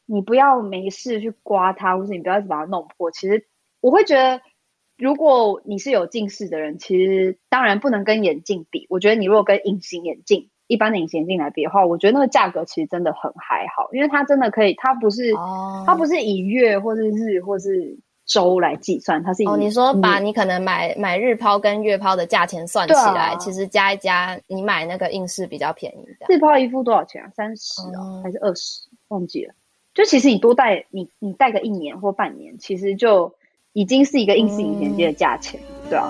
[0.05, 3.11] 你不要没事去刮它，或是你不要一直把它弄破。
[3.11, 3.45] 其实
[3.81, 4.41] 我会觉得。
[4.97, 8.87] 如果你是有近视的人，其实当然不能跟眼镜比。
[8.89, 19.47] 我觉得你如果跟隐形眼镜、一般的隐形眼镜来比的话，我觉得那个价格其实真的很还好，因为它真的可以，它不是，哦、它不是以月或是日或是周来计算，它是以。
[19.47, 26.05] 哦，你说把你可能买买日抛跟月抛的价钱算起来，啊、其实加一加，你买那个硬式比较便宜。
[26.29, 27.29] 日抛一副多少钱啊？
[27.35, 28.87] 三十哦，还是二十？
[29.09, 29.53] 忘记了。
[29.93, 33.35] 就其实你多戴，你你戴个一年或半年，其实就。
[33.75, 36.09] 已经是一个硬式隐形机的价钱，嗯、对啊。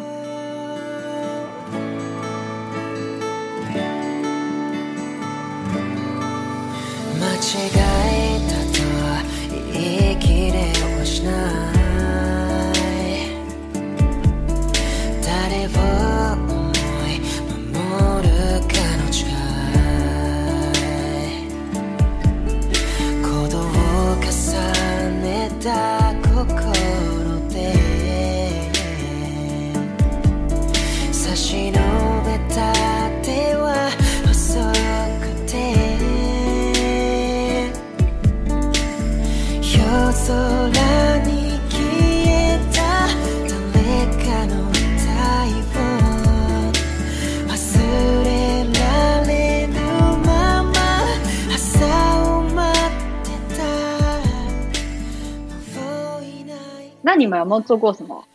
[57.16, 58.26] 那你们有没有做过什么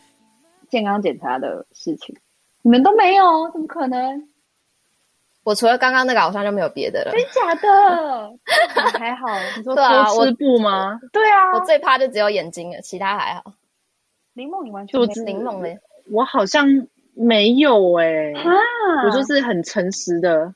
[0.67, 2.17] 健康检查的事情？
[2.63, 4.27] 你们都没有，怎么可能？
[5.43, 7.11] 我除了刚刚那个，好像就没有别的了。
[7.11, 8.33] 真假的？
[8.97, 9.27] 还好。
[9.55, 10.99] 你说偷吃布吗？
[11.13, 13.53] 对啊，我最怕就只有眼睛了，其他还好。
[14.33, 15.13] 林梦，你完全没有。
[15.25, 15.79] 林梦嘞？
[16.11, 16.65] 我好像
[17.13, 18.33] 没有哎！
[19.05, 20.55] 我就是很诚实的。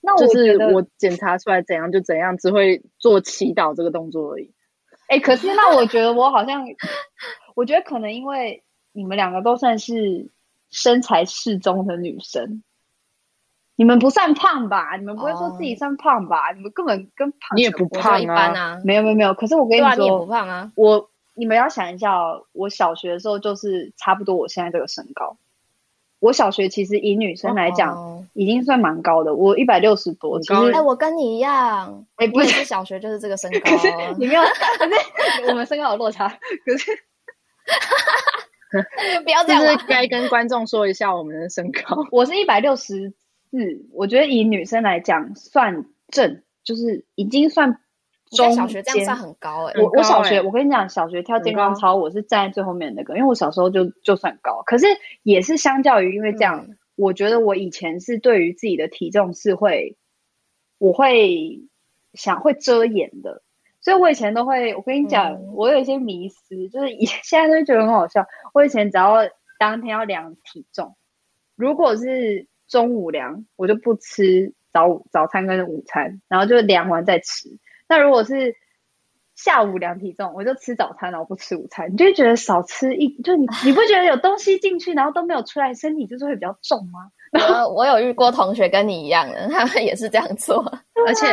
[0.00, 4.54] 那我就是我检查出来怎样就怎样，只会做祈祷这个动作而已。
[5.08, 6.64] 哎、欸，可是那我觉得我好像。
[7.54, 10.30] 我觉得可能因为你们两个都算是
[10.70, 12.62] 身材适中的女生，
[13.76, 14.96] 你们不算胖吧？
[14.96, 16.50] 你们不会说自己算胖吧？
[16.50, 18.80] 哦、你们根本跟胖你也不胖一般啊。
[18.84, 19.34] 没有没有没有。
[19.34, 20.72] 可是我跟你说，你也不胖啊。
[20.76, 25.36] 我你们要想一下哦，我小学的时候就是差不多我现在这个身高。
[26.22, 29.34] 我小学其实以女生来讲，已经算蛮高的。
[29.34, 32.06] 我一百六十多，其实哎，我跟你一样。
[32.14, 33.58] 哎，不是小学就是这个身高。
[33.68, 36.28] 可是你没有，可是我们身高有落差。
[36.28, 36.92] 可是。
[37.66, 39.60] 哈哈哈，不要这样。
[39.62, 42.06] 就是该跟观众说一下我们的身高。
[42.12, 43.12] 我是一百六十
[43.50, 47.80] 四，我觉得以女生来讲算正，就是已经算
[48.36, 48.52] 中。
[48.52, 49.82] 小学这样算很高哎、欸。
[49.82, 54.62] 我我小学，我跟你讲，小学跳健康操，我是站在最后面那个，因为我小时候就就算高。
[54.66, 54.86] 可是
[55.22, 59.96] 也是相较于，因为这样，嗯、我觉得我以前是对于自己的体重是会，
[60.78, 61.60] 我会
[62.14, 63.42] 想会遮掩的。
[63.80, 68.24] 所以，我以前都会，我跟你讲，嗯、我有一些迷思，就是以 现在都觉得很好笑。
[68.54, 69.16] 我以前只要
[69.58, 70.94] 当天要量体重，
[71.56, 77.58] 如果是中午量，我就不吃早午早餐跟午餐，然后就量完再吃。
[77.92, 78.56] 那如果是
[79.34, 87.10] 下午量体重，我就吃早餐，然后不吃午餐，你就会觉得少吃一，就你你不觉得有东西进去，然后都没有出来，身体就是会比较重吗？
[87.32, 90.64] 然后我有遇过同学跟你一样的，他们也是这样做，
[91.06, 91.26] 而且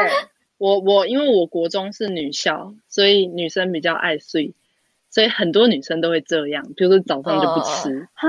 [0.57, 4.53] 我我因为我国中是女校，所以女生比较爱睡，
[5.09, 8.27] 所以很多女生都会这样，比如说早上就不吃啊。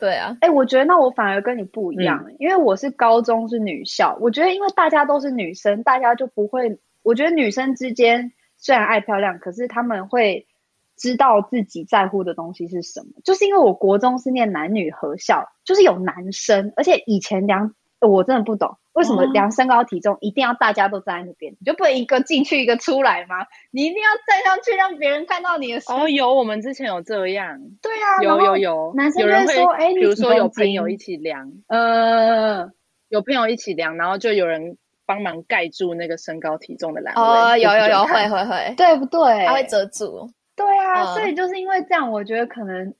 [0.00, 6.78] 对啊，哎、欸，我觉得那我反而跟你不一样，嗯，因为我是高中是女校，我觉得因为大家都是女生，大家就不会，
[7.08, 10.46] 我觉得女生之间虽然爱漂亮，可是他们会
[10.94, 13.06] 知道自己在乎的东西是什么。
[13.24, 18.76] 就是因为我国中是念男女合校，就是有男生，而且以前量我真的不懂。
[18.92, 21.54] 为什么量身高体重一定要大家都站在那边？
[21.58, 23.46] 你就不能一个进去一个出来吗？
[23.70, 26.02] 你一定要站上去让别人看到你的时候。
[26.02, 27.58] 哦，有，我们之前有这样。
[27.80, 28.92] 对啊，有有有。
[28.94, 32.70] 男生会有人会说：“哎，比如说有朋友一起量，呃，
[33.08, 34.76] 有朋友一起量，然后就有人
[35.08, 37.22] 帮忙盖住那个身高体重的栏位。
[37.22, 39.46] 哦，有有有，会会会，对不对？
[39.46, 40.30] 它会遮住。
[40.54, 42.94] 对啊，所以就是因为这样，我觉得可能。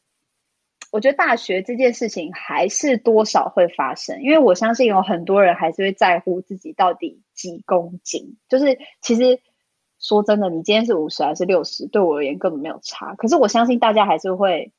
[0.90, 8.38] 我觉得大学这件事情还是多少会发生，因为我相信有很多人还是会在乎自己到底几公斤。
[8.48, 9.38] 就是其实
[10.00, 13.14] 说真的，你今天是五十还是六十，对我而言根本没有差。
[13.16, 14.72] 可是我相信大家还是会，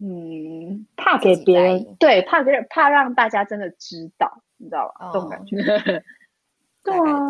[0.00, 5.10] 嗯，怕给别人，对，怕给怕让大家真的知道，你知道吧？
[5.12, 5.56] 这种感觉。
[6.84, 7.28] 对啊，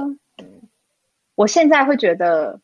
[1.34, 2.60] 我现在会觉得。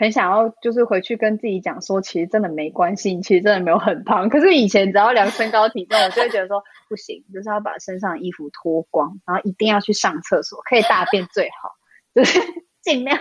[0.00, 4.28] 很想要就是回去跟自己讲说，其实真的没关系，其实真的没有很胖。
[4.28, 11.70] 可是以前只要量身高体重，我就会觉得说不行，就是要把身上的衣服脱光，然后一定要去上厕所，可以大便最好，
[12.14, 12.38] 就是
[12.80, 13.18] 尽量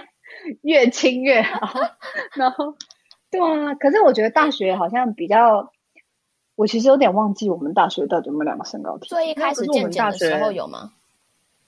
[0.61, 1.67] 越轻越好。
[2.37, 2.75] 然后，
[3.31, 5.71] 对啊，可是我觉得大学好像比较，
[6.57, 9.17] 我其实有点忘记我们大学到底有没有两个身高体重。
[9.17, 10.91] 最一开始健检的时候有吗？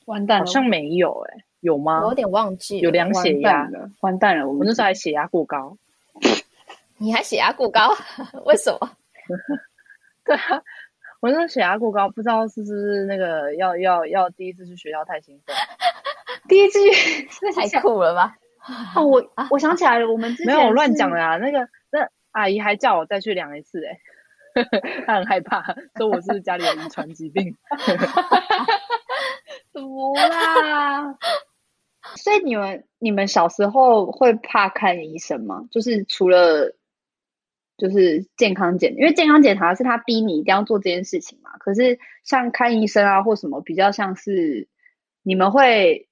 [0.05, 1.43] 完蛋，好像没有哎、欸。
[1.59, 2.01] 有吗？
[2.01, 2.81] 我有点忘记了。
[2.81, 4.47] 有量血压的，完蛋了！
[4.47, 5.77] 我们那时候还血压过高。
[6.97, 7.95] 你还血压过高？
[8.45, 8.91] 为什么？
[10.25, 10.61] 对啊，
[11.19, 15.55] 我那时候血压过高，不知道是不是那个要要要第一次去学校太兴奋。
[16.49, 18.37] 第一次去太苦了吧？
[18.95, 21.37] 哦，我我想起来了，我们之前没有我乱讲的啊。
[21.37, 23.99] 那个那阿姨还叫我再去量一次，哎，
[25.05, 25.61] 他很害怕，
[25.97, 27.55] 说我是家里有遗传疾病。
[29.73, 31.17] 怎么啦？
[32.15, 35.67] 所以你们你们小时候会怕看医生吗？
[35.71, 36.73] 就是除了
[37.77, 41.51] 就是健康检，因为健康检查是他逼你一定要做这件事情嘛。
[41.59, 44.67] 可是像看医生啊或什么，比较像是
[45.23, 46.07] 你们会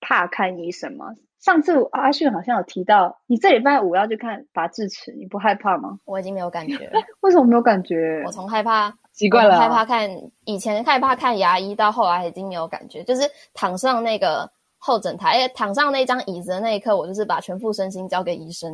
[0.00, 1.14] 怕看医生吗？
[1.38, 5.98] 上次阿迅好像有提到，你这礼拜五要去看拔智齿，你不害怕吗？
[6.04, 7.00] 我已经没有感觉了。
[7.20, 8.22] 为什么没有感觉？
[8.26, 10.10] 我从害怕习惯了，害怕看
[10.44, 13.22] 以前害怕看牙医，到后来已经没有感觉，就是
[13.54, 14.50] 躺上那个。
[14.78, 18.70] 候诊台，躺上那张椅子的那一刻，我就是把全副身心交给医生，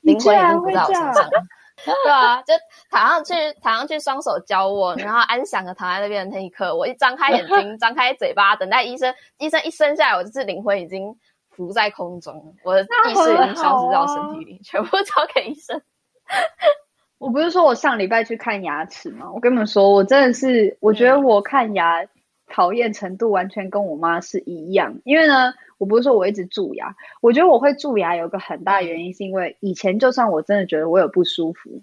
[0.00, 1.28] 灵魂已经不在我身上。
[2.04, 2.54] 对啊，就
[2.88, 9.12] 躺上去，躺上去，双手交握，然后安详的躺在那边的那一刻，我一张开眼睛， 张开嘴巴，等待医生。
[9.38, 11.14] 医生一生下来，我就是灵魂已经
[11.52, 15.80] 浮在空中，我的意识已经消失到身体里，全部交给医生。
[17.18, 19.30] 我不是说我上礼拜去看牙齿吗？
[19.32, 22.02] 我跟你们说，我真的是，我觉得我看牙。
[22.02, 22.08] 嗯
[22.48, 31.82] 讨厌程度完全跟我妈是一样，因为呢，我不是说我一直蛀牙，我觉得我会蛀牙有个很大的原因，是因为以前就算我真的觉得我有不舒服，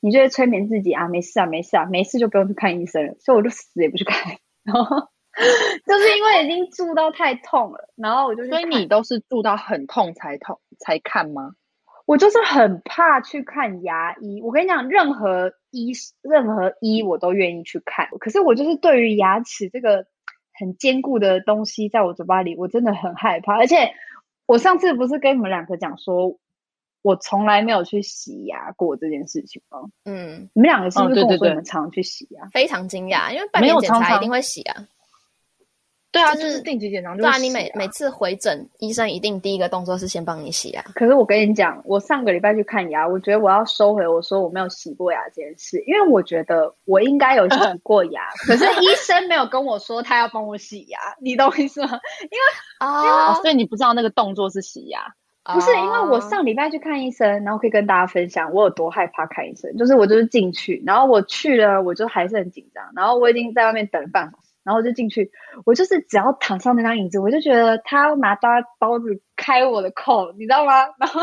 [0.00, 5.06] 你就会催眠自己啊，没事啊，没事啊，没事就不用去看医生了，所以我就死也不去看， 然后
[5.86, 11.52] 就是因为已经蛀到太痛了，然后我就，所以你都是蛀到很痛才痛才看吗？
[12.06, 20.04] 我就是很怕去看牙医，我跟你讲，任何医任何医我都愿意去看，可是我就是对于牙齿这个
[20.52, 23.56] 很坚固的东西在我嘴巴里，我真的很害怕。
[23.56, 23.92] 而且
[24.46, 26.36] 我上次不是跟你们两个讲说，
[27.02, 29.78] 我从来没有去洗牙过这件事情吗？
[30.04, 32.42] 嗯，你们两个是不是跟我说你们常常去洗牙？
[32.42, 34.84] 哦，非常惊讶，因为半年检查一定会洗啊。
[36.12, 37.14] 对啊，就是定期检查。
[37.14, 40.82] 对啊，你每每次回诊，医生一定第一个动作是先帮你洗牙。
[40.94, 52.00] 可是我跟你讲，我上个礼拜去看牙，我觉得我要收回我说我没有洗过牙这件事，因为我觉得我应该有洗过牙， 可是医生没有跟我说他要帮我洗牙，你懂我意思吗？
[52.22, 52.38] 因为
[52.78, 55.00] 啊，所以你不知道那个动作是洗牙。
[55.42, 64.49] 不是，因为我上礼拜去看医生，然后可以跟大家分享我有多害怕看医生，就是我就是进去，然后我去了，我就还是很紧张，然后我已经在外面等了半小时。
[64.62, 65.30] 然后我就进去，
[65.64, 68.48] 我就是只要躺上那张椅子，我就觉得他要拿刀
[68.78, 70.86] 刀子开我的口，你知道吗？
[71.00, 71.20] 然后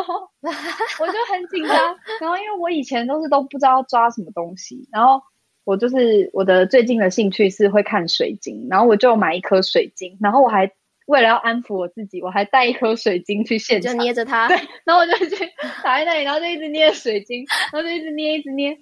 [0.99, 1.77] 我就很紧张。
[2.19, 5.21] 然后因为我以前都是都不知道抓什么东西，然后
[5.65, 10.71] 我就是我的最近的兴趣是会看水晶，然后我就买一颗水晶，然后我还
[11.05, 14.47] 为了要安抚我自己，我还带一颗水晶去现场，就捏着它。
[14.47, 15.35] 对，然后我就去
[15.83, 18.75] 躺在那里，然后就一直捏水晶，然后就一直捏，一直捏。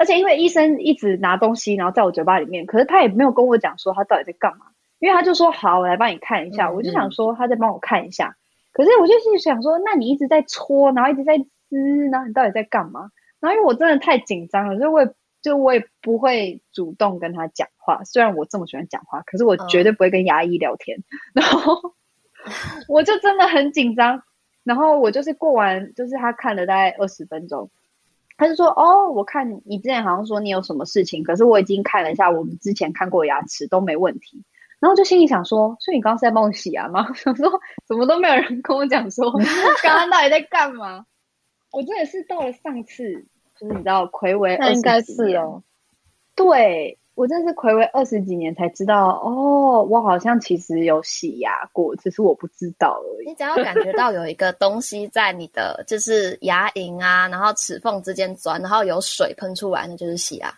[0.00, 4.64] 而且因为医生一直拿东西，然后在我嘴巴里面，可是他也没有跟我讲说他到底在干嘛，
[4.98, 6.68] 因为他就说好，我来帮你看一下。
[6.68, 8.36] 嗯、我就想说他在帮我看一下，嗯、
[8.72, 11.76] 可是我就心里想说，那你一直在搓，然后一直在撕，
[12.10, 13.10] 然后你到底在干嘛？
[13.40, 15.10] 然后因为我真的太紧张了，所以我也
[15.42, 18.02] 就我也不会主动跟他讲话。
[18.04, 20.96] 虽然我这么喜欢讲话，可是我绝对不会跟牙医聊天。
[20.96, 21.94] 嗯、然后
[22.88, 24.22] 我就真的很紧张。
[24.64, 27.70] 然后我就是过完，就是他看了大概二十分钟。
[28.40, 34.42] 他就说：“哦，我看你之前好像说你有什么事情，可是我已经看了一下，我们之前看过牙齿都没问题。
[34.78, 37.06] 然后就心里想说，所以你刚刚是在帮我洗牙吗？
[37.12, 37.52] 想说
[37.86, 39.30] 怎么都没有人跟我讲说
[39.84, 41.04] 刚刚到底在干嘛？
[41.70, 43.26] 我真的是到了上次，
[43.58, 45.62] 就是你知道，睽违二十几年哦，
[46.34, 53.28] 对。”我真是睽违二十几年才知道哦，我好像其实有洗牙过，只是我不知道而已。
[53.28, 60.50] 你只要感觉到有一个东西在你的就是牙龈啊，然后齿缝之间钻，然后有水喷出来，那就是洗牙。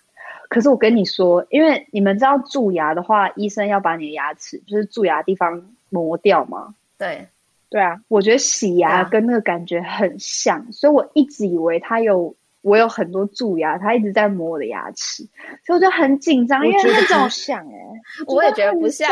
[0.48, 6.74] 可是我跟你说，因为你们知道蛀牙的话，医生要把你的牙齿就是蛀牙的地方磨掉吗？
[6.96, 7.26] 对，
[7.70, 8.00] 对啊。
[8.06, 12.32] 我觉得洗牙跟那个感觉很像，啊、所以我一直以为它有。
[12.62, 15.24] 我有很多蛀牙，他一直在磨我的牙齿，
[15.64, 16.64] 所以我就很紧张。
[16.66, 17.74] 因为那种像哎，
[18.26, 19.08] 我也觉得不像，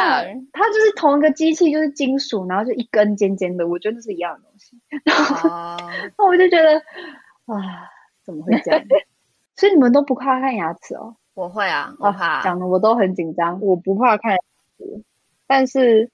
[0.52, 4.80] 它就是同一个机器，就是金属，然后就一根尖尖的，我觉得是一样的东西。
[5.04, 5.76] 然后，
[6.16, 6.78] 那 我就觉得
[7.46, 7.90] 啊，
[8.24, 8.82] 怎么会这样？
[9.56, 11.16] 所以你们都不怕看牙齿哦？
[11.34, 12.42] 我会啊，我怕。
[12.42, 14.38] 讲的我都很紧张，我不怕看牙
[14.78, 15.02] 齿，
[15.48, 16.10] 但是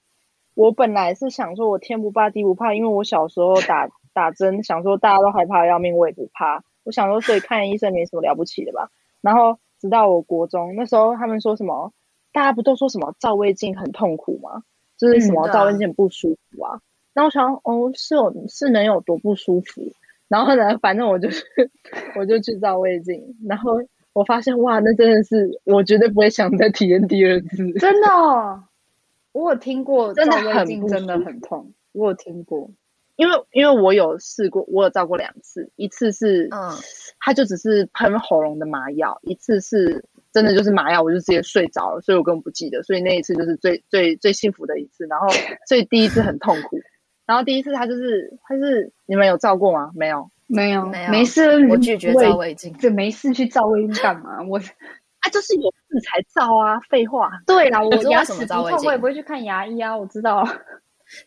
[0.55, 6.63] 我本来是想说，我天不怕地不怕，因为我小时候打打针，想说大家都害怕要命，我也不怕。
[6.87, 8.89] 我想说，所以看医生没什么了不起的吧。
[9.21, 11.91] 然后直到我国中那时候，他们说什么，
[12.31, 14.63] 大家不都说什么照胃镜很痛苦吗？
[14.97, 16.77] 就是什么照胃镜不舒服啊。
[16.77, 16.81] 嗯、
[17.13, 19.91] 然后我想，哦，是有是能有多不舒服？
[20.29, 21.43] 然后呢，反正我就是
[22.17, 23.73] 我就去照胃镜，然后
[24.13, 27.71] 我发现哇，那真的是我绝对不会想再体验第二次。
[27.73, 28.63] 真的、哦，
[29.33, 32.71] 我有听过照胃镜真的很痛，我有听过。
[33.17, 36.71] 因为因为我有试过，我有照过两次，一次是，嗯，
[37.19, 45.27] 他就只是喷喉咙的麻药，一次是真的就是麻药，我就直接睡着了，所以我根本不记得，所以那一次就是最最最幸福的一次，然后
[45.67, 46.79] 所以第一次很痛苦，
[47.25, 49.91] 然后第一次他就是他是你们有照过吗？
[49.95, 54.43] 没有，没有，没有，没事，我拒绝照胃镜，就没事去照胃镜干嘛？
[54.47, 60.47] 我啊就是有事才照啊，废话，对啦，我 牙齿不痛，我也不会去看牙医啊，我知道。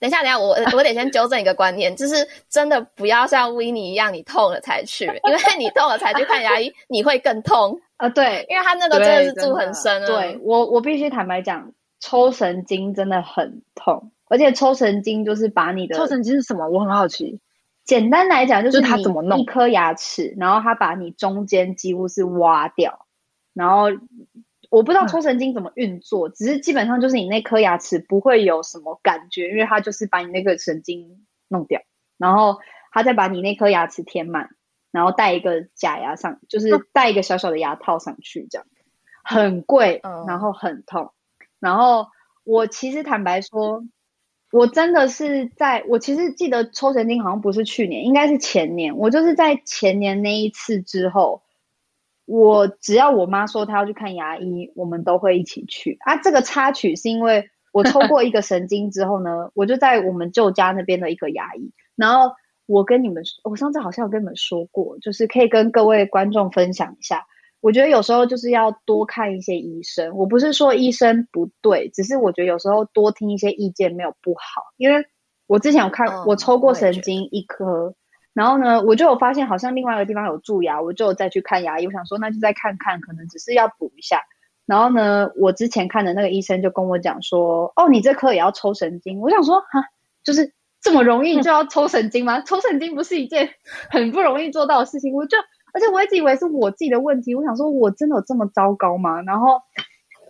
[0.01, 8.09] 等一下，等一下，我我得先纠正一个观念，就是真的不要像 Winnie 一样，你痛了才去，因为你痛了才去看牙医，你会更痛 啊。
[8.09, 10.05] 对，因为他那个真的是住很深。
[10.07, 16.69] 对，我，我必须坦白讲，抽神经真的很痛，而且抽神经就是把你的抽神经是什么？
[16.69, 17.41] 我很好奇。
[17.85, 23.07] 简单来讲，就是他怎么弄一颗牙齿，然后他把你中间几乎是挖掉，
[23.55, 23.87] 然后。
[24.71, 31.81] 我不知道抽神经怎么运作，嗯、只是基本上就是你那颗牙齿不会有什么感觉，因为它就是把你那个神经弄掉，
[32.17, 32.57] 然后
[32.93, 34.51] 它再把你那颗牙齿填满，
[34.93, 38.67] 然后戴一个假牙上，就是戴一个小小的牙套上去，这样
[39.25, 41.13] 很贵，然后很痛。
[41.59, 42.07] 然后
[42.45, 43.83] 我其实坦白说，
[44.53, 51.43] 我真的是在我其实记得抽神经好像不是去年，应该是前年，我就是在前年那一次之后。
[52.31, 56.17] 我只要我妈说她要去看牙医，我们都会一起去啊。
[56.19, 61.73] 这个插曲是因为我抽过一个神经之后呢，我就在我们旧家那边的一个牙医。
[61.97, 62.33] 然后
[62.67, 67.27] 我跟你们，我上次好像有跟你们说过，就是可以跟各位观众分享一下。
[67.61, 70.17] 我觉得有时候就是要多看一些医生。
[70.17, 74.63] 我不是说医生不对，只是我觉得有时候多听一些意见没有不好。
[74.77, 75.05] 因为
[75.49, 77.97] 我之前有看，我抽过神经一颗。
[78.33, 81.87] 然后呢，我就有发现好像另外一个地方有蛀牙，我就再去看牙医。
[81.87, 84.23] 我想说，那就再看看，可能只是要补一下。
[84.67, 89.21] 然后呢，我之前看的那个医生就跟我讲说，哦，你这颗也要抽神经。
[89.21, 89.85] 我想说，哈，
[90.23, 92.41] 就是这么容易就要抽神经吗？
[92.47, 93.51] 抽神经不是一件
[93.91, 95.13] 很不容易做到的事情。
[95.13, 95.37] 我就，
[95.75, 97.35] 而且我一直以为是我自己的问题。
[97.35, 99.21] 我想说，我真的有这么糟糕吗？
[99.23, 99.61] 然后，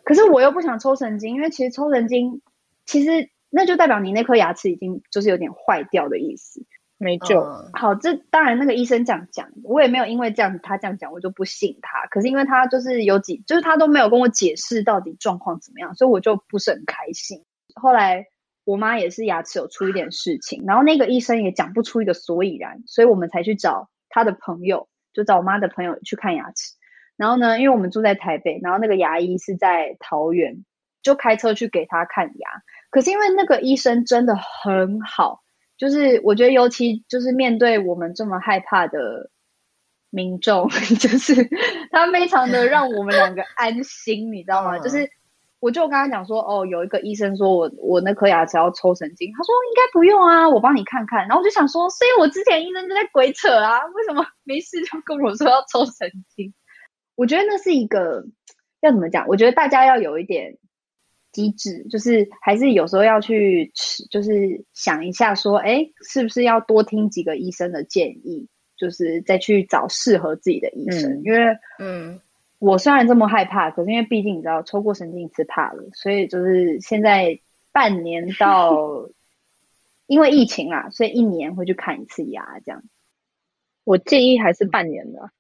[0.05, 2.41] 可是我又不想抽神经，因为其实抽神经，
[2.87, 6.65] 其实那就代表你那颗牙齿已经就是有点坏掉的意思。
[7.01, 7.41] 没救。
[7.41, 12.07] 嗯、好，这当然那个医生这样讲，我也没有因为这样子他这样讲我就不信他。
[12.09, 17.43] 可是因为他就是有几，就是他都没有跟我解释到底状况怎么样，所以我就不是很开心。
[17.75, 18.27] 后来
[18.65, 26.75] 我妈也是牙齿有出一点事情，然后那个医生也讲不出一个所以然，所以我们才去找他的朋友，就找我妈的朋友去看牙齿。
[27.17, 30.65] 然后呢，因为我们住在台北，然后那个牙医是在桃园，
[31.03, 32.49] 就开车去给他看牙。
[32.91, 35.43] 可是因为那个医生真的很好，
[35.81, 39.31] 就是我觉得尤其就是面对我们这么害怕的
[40.11, 40.69] 民众，
[41.01, 41.35] 就是
[41.91, 44.79] 他非常的让我们两个安心，你知道吗？
[44.79, 45.11] 就是。
[45.63, 51.19] 我就跟他讲说，哦，有一个医生说我我那颗牙齿要抽神经，他说应该不用啊，我帮你看看。
[51.29, 56.55] 然后我就想说，所以我之前医生就在鬼扯啊，为什么没事就跟我说要抽神经？
[57.15, 58.25] 我觉得那是一个
[58.81, 59.29] 要怎么讲？
[59.29, 60.57] 我觉得大家要有一点
[61.33, 72.21] 机智，就是还是有时候要去吃，就是想一下说，哎，是不是要多听几个医生的建议，就是再去找适合自己的医生，嗯、因为嗯。
[72.61, 77.41] 我虽然这么害怕，可是因为毕竟你知道抽过神经一次怕了，所以就是现在
[77.73, 79.09] 半年到，
[80.07, 82.83] 因为疫情啦，所以一年会去看一次牙这样。
[83.85, 85.31] 我建议还是半年的。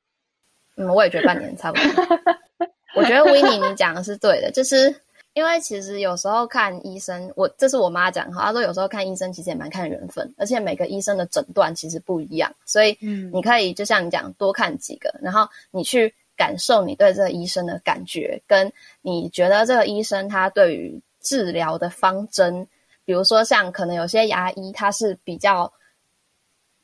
[0.79, 2.19] 嗯，我也觉得半年差不多。
[2.97, 4.91] 我觉得 Winnie 你讲的是对的，就是
[5.35, 16.15] 因为其实有时候看医生，我这是我妈讲哈，她说有时候看医生其实也蛮看缘分，而且每个医生的诊断其实不一样，所以嗯，你可以就像你讲多看几个，然后你去。
[16.37, 18.73] 感受你对这个医生的感觉，跟
[19.03, 22.67] 你觉得这个医生他对于治疗的方针，
[23.05, 25.71] 比如说像可能有些牙医他是比较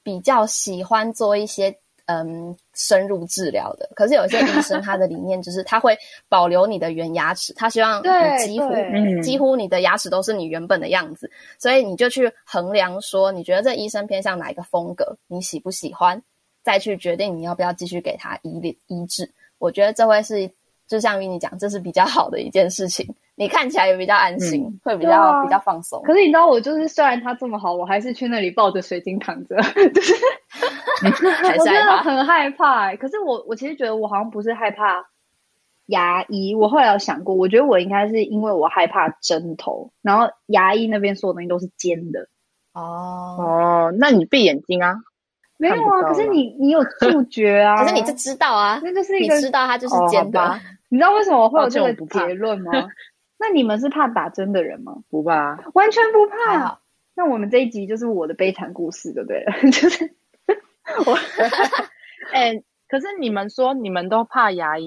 [0.03, 1.75] 比较喜欢做一些
[2.07, 5.97] 嗯深入治疗的，可是有些医生他的理念就是他会
[6.29, 16.21] 保留你的原牙齿，他希望你几乎几乎你的牙齿都是你原本的样子，所以你就去衡量说你觉得这医生偏向哪一个风格，你喜不喜欢，
[16.63, 19.31] 再去决定你要不要继续给他医医治。
[19.59, 20.51] 我觉得这会是，
[20.87, 23.07] 就像与你讲，这是比较好的一件事情。
[23.39, 26.03] 你看起来也比较安心，嗯、会比较、啊、比较放松。
[26.03, 29.57] 可是你知道，我就是虽然他这么好，我还是去那里抱着水晶躺着，
[29.95, 30.15] 就是
[31.05, 32.97] 我真的很害怕、欸。
[32.97, 35.05] 可是我我其实觉得我好像不是害怕
[35.87, 42.29] 牙医，我后来有想过，我觉得我应该是因为我害怕针头，然后牙医那边所有东西都是尖的。
[42.73, 44.97] 哦哦，那你闭眼睛啊。
[45.59, 50.59] 没有啊，可是你你有触觉啊， 可是你就知道啊，那就是一个你知道它就是尖的、哦。
[50.89, 52.71] 你知道为什么我会有这个结论吗？
[53.39, 54.97] 那你们是怕打针的人吗？
[55.09, 56.81] 不怕，完全不怕。
[57.15, 59.45] 那我们这一集就是我的悲惨故事，对不对？
[59.71, 60.15] 就是
[61.07, 61.15] 我，
[62.33, 64.87] 哎、欸，可是你们说你们都怕牙医，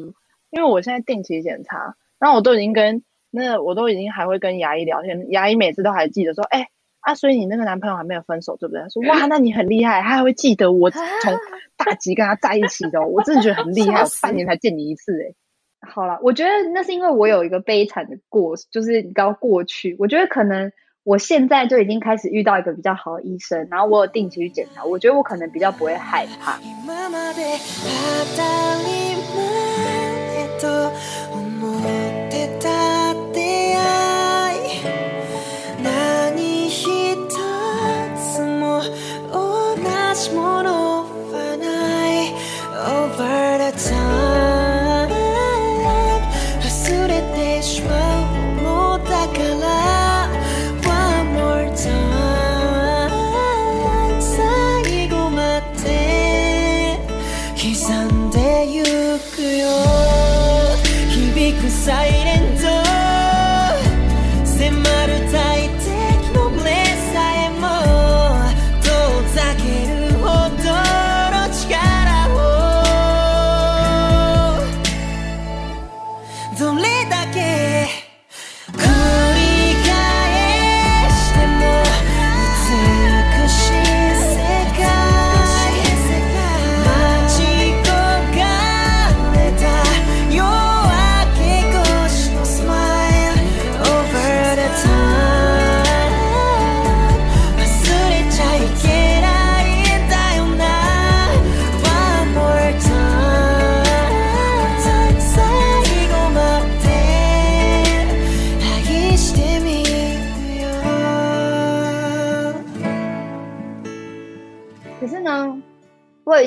[0.49, 6.67] 因为我现在定期检查，然后我都已经跟那我都已经还会跟牙医聊天，牙医每次都还记得说，哎、欸。
[7.01, 8.81] 啊，所以你那个男朋友还没有分手，对不对？
[8.81, 10.99] 他说哇，那你很厉害，他还会记得我从
[11.77, 15.33] 大吉跟他在一起的，我真的觉得很厉害，半年才见你一次，哎。
[15.81, 19.95] 好了，我觉得那是因为我有一个悲惨的过，就是你刚过去。
[19.97, 20.71] 我觉得可能
[21.03, 26.59] 我现在就已经开始遇到一个比较好的医生，然后我有定期去检查，我觉得我可能比较不会害怕。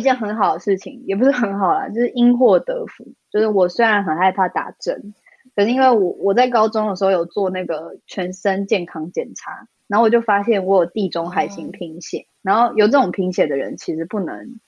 [0.02, 3.06] 一件很好的事情，也不是很好啦，就是因祸得福。
[3.30, 5.14] 就是我虽然很害怕打针，
[5.54, 12.18] 可是因为我我在高中的时候有做那个全身健康检查，然后我就发现我有地中海型贫血。
[12.18, 14.58] 嗯、然后有这种贫血的人，其实不能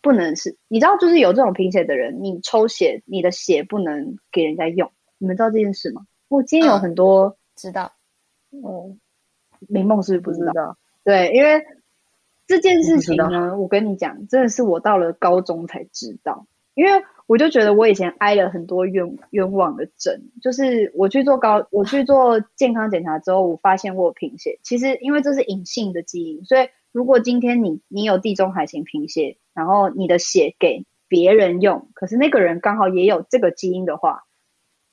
[0.00, 4.92] 不能是，你知道，就是有这种贫血的人，你抽血，你的血不能给人家用。
[5.18, 6.02] 你们知道这件事吗？
[6.28, 7.92] 我今天有很多、嗯、知道，
[8.62, 8.96] 哦，
[9.68, 10.78] 明梦是不是不知道？
[11.02, 11.60] 对，因为。
[12.46, 16.90] 这件事情呢，我跟你讲，真的是我到了高中才知道，因为
[17.26, 24.58] 我就觉得我以前挨了很多冤冤枉的针，就是我去做高，我去做健康检查之后，我发现我有贫血。
[24.62, 34.24] 其实因为这是隐性的基因，所以如果今天你你有地中海型贫血，然后你的血给别人用，可是那个人刚好也有这个基因的话，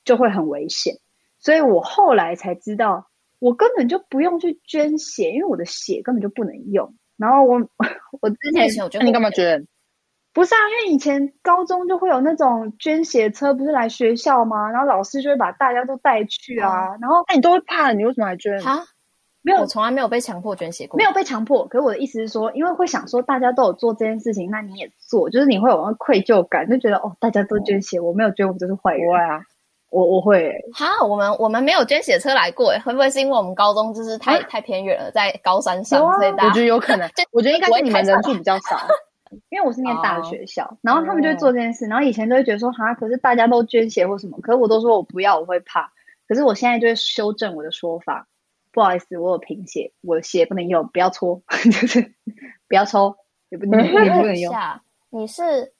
[0.04, 0.94] 就会很危险。
[1.38, 3.08] 所以我后来才知道，
[3.40, 6.94] 我根本就不用去捐血，因为我的血根本就不能用。
[7.22, 7.56] 然后我
[8.20, 8.68] 我之前，
[8.98, 9.64] 那你干嘛捐？
[10.34, 14.68] 不是啊，因为以前高中就会有那种捐血车，不是来学校吗？
[14.70, 16.96] 然后老师就会把大家都带去啊。
[17.00, 18.58] 然后，那你都会怕，你为什么还捐？
[18.66, 18.82] 啊？
[19.42, 20.96] 没有，我从来没有被强迫捐血过。
[20.96, 29.14] 没有被强迫，可是我的意思是说，因为会想说大家都有做这件事情，那你也做，就是你会有那个愧疚感，就觉得哦，大家都捐血，我没有捐，我就是坏人。
[29.20, 29.42] 啊，
[29.92, 30.52] 我我会。
[30.72, 37.08] 哈，我们我们没有捐血车来过，会不会是因为我们高中就是太、啊、太偏远了，在高山上，所以大家我觉得有可能。
[37.30, 38.80] 我觉得应该是你们人数比较少。
[39.48, 40.78] 因为我是念大学校，oh.
[40.82, 45.90] 然后他们就会做这件事，然后以前都会觉得说哈，可是大家都捐血或什么，可是我都说我不要，我会怕。
[46.28, 48.28] 可是我现在就会修正我的说法，
[48.72, 52.02] 不好意思，我有贫血，我的血不能用，不要搓， 就是
[52.68, 53.16] 不要抽，
[53.48, 54.54] 也不能也不能用。
[55.08, 55.72] 你是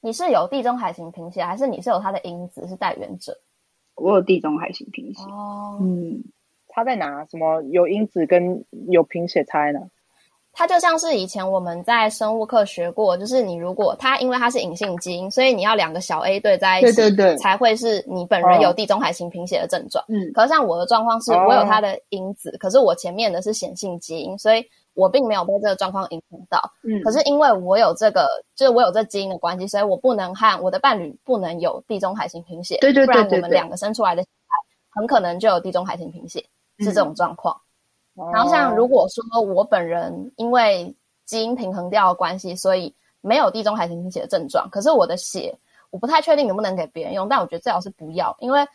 [0.00, 3.36] 你是有地中海型贫血，还是你是有它的因子是带原者？
[4.00, 5.22] 我有地中海型贫血。
[5.30, 5.82] 哦，oh.
[5.82, 6.22] 嗯，
[6.68, 7.24] 差在哪？
[7.26, 9.80] 什么有因子跟有贫血差在哪？
[10.52, 20.04] 它就像是以前我们在生物课学过，就是你如果它因为它是隐性基因，所以你要两个小 A 对在一起，对对对，才会是你本人有地中海型贫血的症状。
[20.08, 26.60] 嗯，可是像我的状况是，我有它的因子，哦、可是我前面的是显性基因，所以我并没有被这个状况影响到。
[26.82, 32.78] 嗯，可是因为我有这个，就是我有这基因的关系，所以我不能和我的伴侣不能有地中海型贫血。
[32.80, 36.44] 对对对，对，对，不然我们两个生出来的小孩很可能就有地中海型贫血，
[36.78, 37.54] 嗯、是这种状况。
[38.14, 44.68] 哦、然后像如果说我本人因为基因平衡掉的关系，所以没有地中海型贫血的症状。
[44.70, 45.56] 可是我的血，
[45.90, 48.66] 我不太确定能不能给别人用，但我觉得最好是不要，因为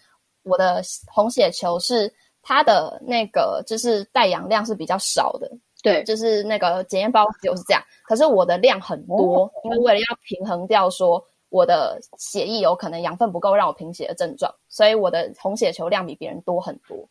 [0.44, 2.12] 我的红血球是
[2.42, 5.52] 它的那个就是带氧量是比较少的，
[5.86, 7.82] 对，就是那个检验包就是这样。
[8.04, 17.08] 可是我的量很多，哦、因为为了要平衡掉说我的血液有可能养分不够让我贫血的症状，所以我的红血球量比别人多很多。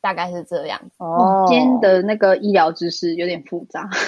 [0.00, 1.44] 大概是这样哦。
[1.48, 3.90] 今天的那个医疗知识有点复杂。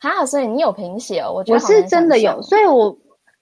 [0.00, 1.32] 哈，所以你有贫血哦？
[1.32, 2.96] 我觉得我是真的有，所以我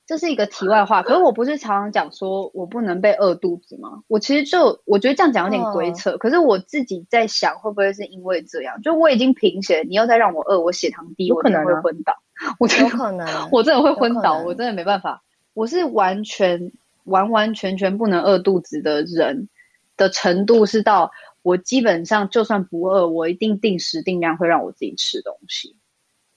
[0.06, 1.02] 这是一个题外话。
[1.02, 4.02] 可是我不是常常讲说我不能被饿肚子吗？
[4.08, 6.12] 我其实就我觉得这样讲有点鬼扯。
[6.12, 8.80] 哦、可是我自己在想，会不会是因为这样？
[8.82, 12.16] 就我已经贫血，你又再让我饿，我血糖低，我可能会昏倒。
[12.58, 15.22] 我有可能，我真的会昏倒，我真的没办法。
[15.52, 16.72] 我是完全。
[17.04, 19.50] 完完全全不能饿肚子的人
[19.94, 21.10] 的程度是到
[21.42, 25.76] 我基本上就算不饿，我一定定时定量会让我自己吃东西，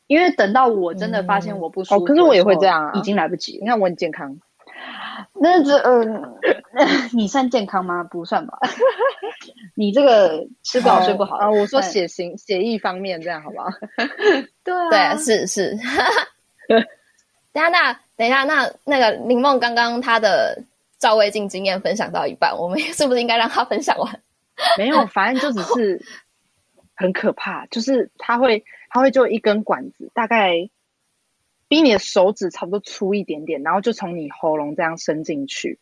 [0.07, 3.59] 因为等到我真的发现我不舒服，可是我也会这样啊，已经来不及了。
[3.61, 4.37] 你看我很健康，
[5.39, 6.33] 那这嗯，
[7.13, 8.03] 你算健康吗？
[8.03, 8.57] 不算吧。
[9.75, 11.49] 你这个吃不好睡不好啊。
[11.49, 13.67] 我说血型血液方面这样好不好？
[14.63, 15.77] 对啊，对，是是。
[17.53, 20.63] 等下，那等一下，那那个林梦刚刚她的
[20.99, 24.19] 照胃镜经验分享到一半，我们是不是应该让她分享完？
[24.77, 26.01] 没有，反正就只是
[26.95, 30.69] 很可怕，就是他会，他会就一根管子，大概
[31.67, 35.79] 比你的手指差不多粗一点点，然后就从你喉咙这样伸进去，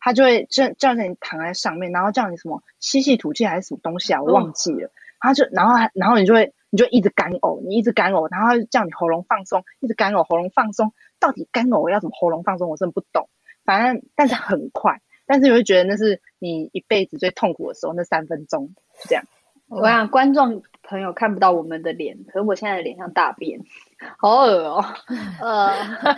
[0.00, 10.92] 他就会叫叫你躺在上面，然后叫你什么吸气吐气还是什么东西啊，我忘记了，他就然后然后你就会你就一直干呕，你一直干呕，然后叫你喉咙放松，一直干呕，喉咙放松。
[11.20, 12.68] 到底干呕要怎么喉咙放松？
[12.68, 13.30] 我真的不懂。
[13.64, 19.24] 反正，但是很快，但是你会觉得那是你一辈子最痛苦的时候，那三分钟是这样。
[19.68, 23.60] 我想观众朋友看不到我们的脸，可是我现在的脸像大便，
[24.18, 24.84] 好恶哦。
[25.40, 25.70] 呃，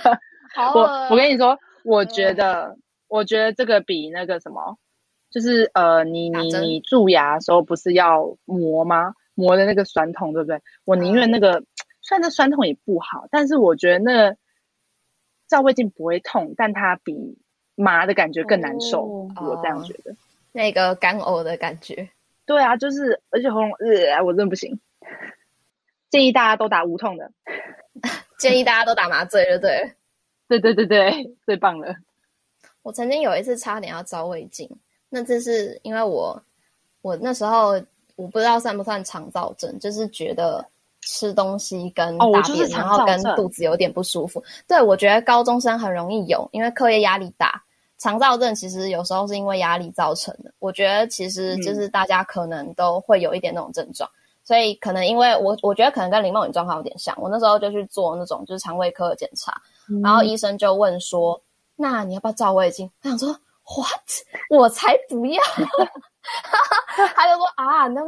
[0.54, 0.74] 好。
[0.74, 2.76] 我我跟你说，我觉得，
[3.08, 4.78] 我觉得这个比那个什么，
[5.30, 9.14] 就是呃，你你你蛀牙的时候不是要磨吗？
[9.34, 10.60] 磨的那个酸痛，对不对？
[10.84, 11.62] 我宁愿那个，
[12.02, 14.36] 虽然那酸痛也不好，但是我觉得那。
[15.48, 17.38] 照胃镜不会痛，但它比
[17.76, 19.04] 麻的感觉更难受。
[19.04, 20.16] 哦、我这样觉得，
[20.50, 22.10] 那个干呕的感觉。
[22.46, 24.78] 对啊，就是而且喉咙呃，我真的不行。
[26.08, 27.30] 建议大家都打无痛的，
[28.38, 29.90] 建议大家都打麻醉了对了，
[30.48, 31.94] 对对对对，最棒了。
[32.82, 34.70] 我曾经有一次差点要照胃镜，
[35.08, 36.42] 那这是因为我
[37.02, 37.70] 我那时候
[38.14, 40.64] 我不知道算不算肠燥症，就是觉得。
[41.08, 44.42] 吃东西跟大便，然后跟肚子有点不舒服。
[44.66, 47.62] 对，我觉得高中生很容易有，因为课业压力大。
[47.98, 50.52] 肠燥症其实有时候是因为压力造成的。
[50.58, 61.40] 我觉得其实就是大家可能都会有一点那种症状，嗯、所以可能因为我我觉得可能跟林梦颖状况有点像，我那时候就去做那种就是肠胃科的检查，嗯、然后医生就问说
[61.76, 64.60] ：“那你要不要照胃镜？”我想说：“What？
[64.60, 65.42] 我才不要！”
[67.14, 68.00] 他就说：“啊，那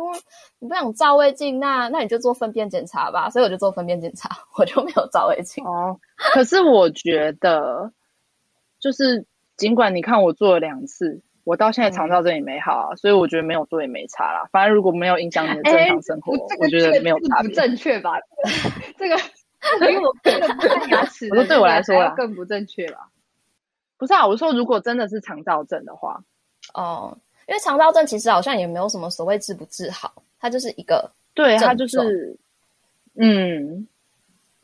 [0.59, 5.65] 你不想照胃镜，那那你就做粪便检查吧。”所以我就做粪便检查，我就没有照胃镜。
[5.65, 5.99] 哦，
[6.35, 7.93] 可是我觉得，
[8.81, 9.25] 就是
[9.59, 11.21] 尽管你看我做了两次。
[11.45, 14.47] 我到现在肠道症也没好啊，嗯、所以我觉得没有做也没差啦。
[14.53, 17.49] 反正如果没有影响你的正常生活，欸、我觉得没有差别。
[17.49, 18.19] 不正确吧？
[18.99, 19.17] 这个
[19.81, 20.15] 因为我
[20.91, 23.09] 牙齿， 我说对我来说啊，更不正确吧？
[23.97, 26.23] 不是啊，我说如果真的是肠躁症的话，
[26.75, 32.37] 哦，因为肠道症其实好像也没有什么所谓治不治好，它就是一个对，它就是
[33.15, 33.89] 嗯。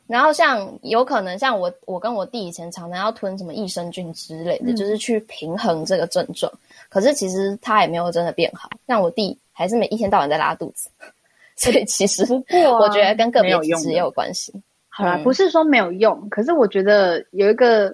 [0.07, 6.51] 然后像有可能像我，我跟我弟以前常常要吞什么益生菌之类的，嗯、就是去平衡这个症状。
[6.89, 10.89] 可是其实他也没有真的变好，像我弟还是每一天到晚在拉肚子。
[11.55, 14.53] 所以其实不过我觉得跟个别体质也有关系。
[14.89, 17.89] 好啦，不是说没有用，可是我觉得有一个，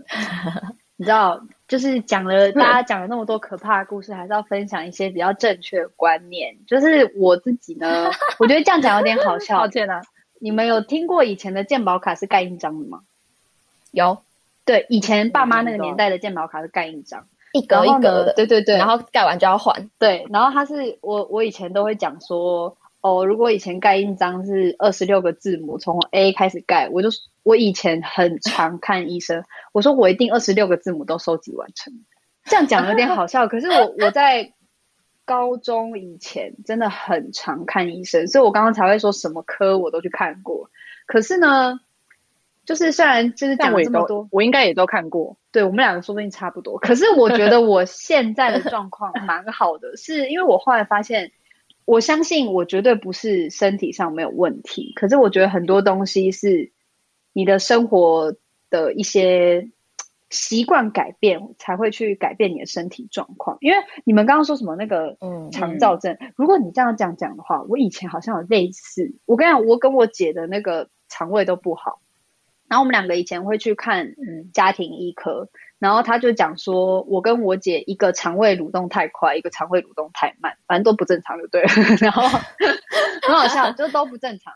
[0.97, 6.55] 你知道，就是讲了大家讲了那么多可怕的故事，还是要分享一些比较正确的观念。
[6.67, 9.59] 就是我自己呢， 我觉得这样讲有点好笑。
[9.59, 10.01] 抱歉啊。
[10.41, 13.01] 你们有听过以前的鉴宝卡是盖印章的吗？
[13.91, 14.23] 有，
[14.65, 27.09] 对，以前爸妈那个年代的鉴宝卡是盖印章，一格一格的，对对对，然后盖完就要还，对，然后他是我我以前都会讲说，哦，如果以前盖印章是二十六个字母，从 A 开始盖，我就
[27.43, 31.93] 我以前很常看医生，我说我一定二十六个字母都收集完成，
[32.45, 34.53] 这样讲有点好笑，可是我 我在。
[35.25, 40.69] 高中以前真的很常看医生，所以我刚刚才会说什么科我都去看过。
[41.05, 41.79] 可是呢，
[42.65, 45.37] 就是虽然就是讲了这么多，我，我应该也都看过。
[45.51, 46.77] 对，我们两个说不定差不多。
[46.79, 51.31] 可是我觉得我现在的状况蛮好的，是因为我后来发现，
[51.85, 56.71] 我相信我绝对不是身体上没有问题，可是我觉得很多东西是
[57.33, 58.35] 你的生活
[58.69, 59.69] 的一些。
[60.31, 69.13] 习惯改变才会去改变你的身体状况，因为你们刚刚说什么那个嗯肠燥症，嗯嗯、如果你这样讲讲的话，我以前好像有类似。
[69.25, 71.99] 我跟你讲，我跟我姐的那个肠胃都不好，
[72.69, 81.67] 然后我们两个以前会去看嗯家庭医科，然后他就讲说，我跟我姐一个肠胃蠕动太快，一个肠胃蠕动太慢，反正都不正常，就对了。
[81.99, 82.23] 然后
[83.27, 84.53] 很好笑，就都不正常。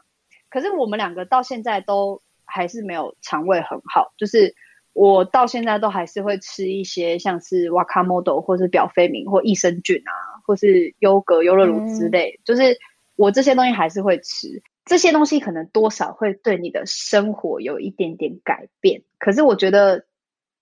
[0.50, 4.56] 可是我们两个到现在都还是没有肠胃很好，就是。
[4.96, 12.78] 我到现在都还是会吃一些像是瓦卡莫多，或是表飞明，或益生菌啊，或是优格、优乐乳之类，嗯、就是
[13.18, 14.64] 我这些东西还是会吃。
[14.86, 20.06] 这些东西可能多少会对你的生活有一点点改变，可是我觉得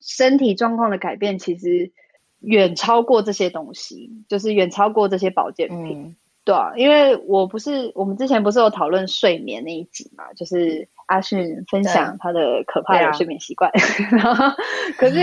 [0.01, 1.91] 身体状况的改变其实
[2.39, 6.05] 远超过这些东西，就是远超过这些保健品。
[6.05, 6.15] 嗯
[6.45, 13.72] 对啊，因为我不是我们之前不是有讨论睡眠那一集嘛，就是阿迅分享他的可怕的睡眠习惯，
[14.12, 14.56] 然后
[14.97, 15.16] 可是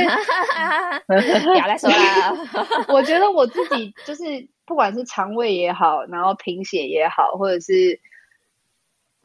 [1.06, 8.00] 不要再说了， 我觉得我自己就是不管是肠胃也好，然后贫血也好，或者是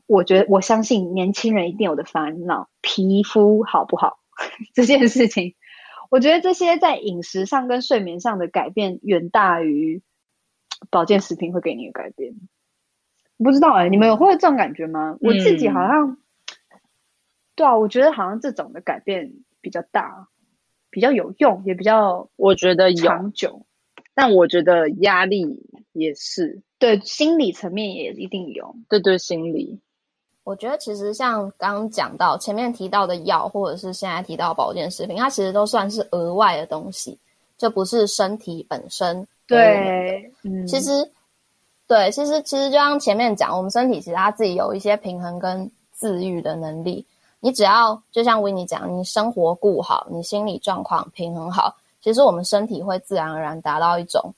[0.08, 4.20] 我觉得我相信年轻人一定有的烦恼，皮肤好不好
[4.74, 5.56] 这件事情，
[6.10, 10.01] 我觉得这些在饮食上跟睡眠上的改变远大于。
[10.91, 12.34] 保健食品会给你的改变，
[13.38, 15.12] 不知道哎、欸，你们有会有这种感觉吗？
[15.14, 16.18] 嗯、我自己好像，
[17.56, 19.32] 对啊，我觉得好像这种的改变
[19.62, 20.28] 比较大，
[20.89, 23.66] 比较有用，也比较我觉得长久。
[24.14, 29.78] 但我觉得压力也是，对，心理层面也一定有，对对，心理。
[30.45, 37.18] 我觉得其实像刚刚讲到前面提到的药，或者是现在提到保健食品，它其实都算是额外的东西，
[37.58, 39.28] 就不是身体本身。
[39.47, 41.12] 对，嗯，其实，
[41.88, 47.06] 对，其实，其实就像前面讲，我们身体其实它自己有一些平衡跟自愈的能力。
[47.45, 54.33] 你只要就像维尼讲，你生活顾好，你心理状况平衡好，其实我们身体会自然而然达到一种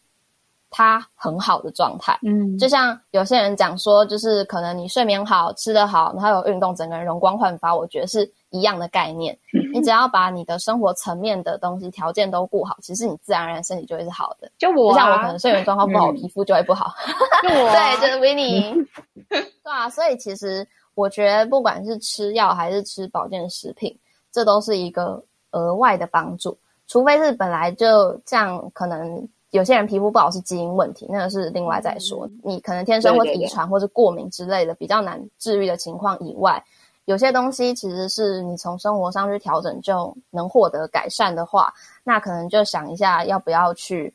[0.69, 2.19] 它很好的状态。
[2.23, 7.73] 嗯，就像有些人讲说，就是可能你睡眠好，吃得好，然后有运动，整个人容光焕发。
[7.73, 8.29] 我觉得是。
[8.49, 9.37] 一样的概念，
[9.73, 14.49] 你只要把你的生活层面的东西条件都顾好，其实你自然而然身体就会是好的。
[14.57, 16.95] 就我、啊，就像我可能睡眠状况不好，嗯、皮肤就会不好。
[17.43, 18.87] 就我、啊，对，就是 Winnie。
[19.27, 20.65] 对啊，所以其实
[20.97, 23.95] 我觉得，不管是吃药还是吃保健食品，
[24.31, 26.57] 这都是一个额外的帮助。
[26.87, 32.25] 除非是本来就这样，可能有些人皮肤不好是基因问题，那个是另外再说。
[32.25, 36.63] 嗯、你可能天生或遗传或是过敏之类的比较难治愈的情况以外。
[37.05, 41.71] 有些东西其实是你从生活上去调整就能获得改善的话，
[42.03, 44.11] 那可能就想一下要不要去，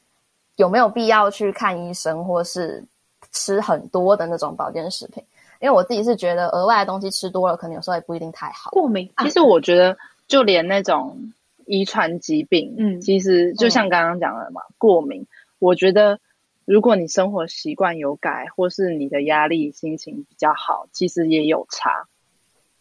[0.56, 2.84] 有没有必要去看医生，或是
[3.30, 5.22] 吃很多的那种保健食品。
[5.62, 8.70] 因为我自己是觉得额外的东西吃多了，可能有时候也不一定太好。
[8.72, 9.96] 过敏，其实我觉得
[10.26, 11.32] 就连那种
[11.66, 15.24] 遗传疾病，嗯，其实就像刚刚讲的嘛，嗯、过敏，
[15.60, 16.18] 我觉得
[16.64, 22.08] 如果你生活习惯有改，或是你的压力心情比较好，其实也有差。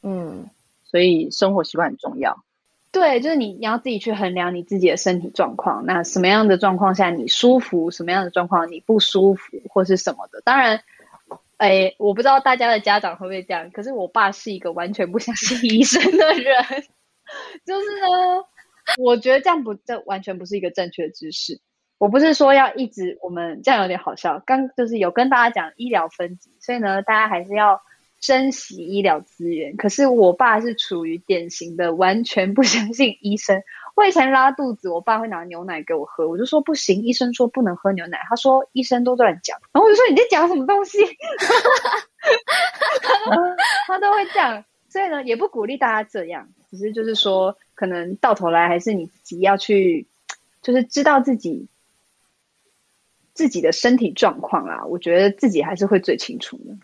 [0.01, 0.49] 嗯，
[0.83, 2.43] 所以生活习惯很重要。
[2.91, 5.85] 对，就是你你要自己去衡量你自己的身体状况。
[5.85, 10.41] 那什么样的状况下你舒服，什么样的状况你不舒服，或是什么的。
[10.43, 10.81] 当然，
[11.61, 13.69] 哎，我不知道大家的家长会不会这样。
[13.71, 16.63] 可是我爸是一个完全不相信医生的人。
[17.65, 18.07] 就是呢，
[18.97, 21.61] 我觉得这样不，这完全不是一个正确知识。
[21.99, 24.41] 我不是说要一直我们这样有点好笑。
[24.45, 27.79] 刚就是有跟大家讲医疗分级，所以呢，大家还是要。
[28.21, 33.63] 珍惜医疗资源，可是我爸是处于典型的完全不相信医生。
[33.95, 38.19] 我以前拉肚子，我爸会拿牛奶给我喝，我就说不行，医生说不能喝牛奶。
[38.29, 40.99] 他说医生都乱讲，然后我就说你在讲什么东西？
[43.87, 50.07] 他都会这样，所以呢，也不鼓励大家这样，只是就是说，可能到头来还是你自己要去，
[50.61, 51.67] 就是知道自己
[53.33, 54.85] 自己的身体状况啊。
[54.85, 56.77] 我觉得自己还是会最清楚的。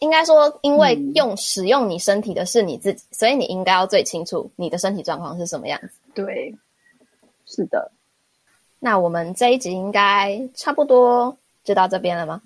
[0.00, 5.90] 应该说，因为用使用你身体的是你自己，嗯、所以你应该要最清楚你的身体状况是什么样子。
[6.14, 6.54] 对，
[7.46, 7.90] 是的。
[8.78, 12.40] 那我们这一集应该差不多就到这边了吗？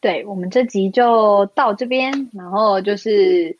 [0.00, 2.28] 对，我们这集就到这边。
[2.34, 3.56] 然后就是，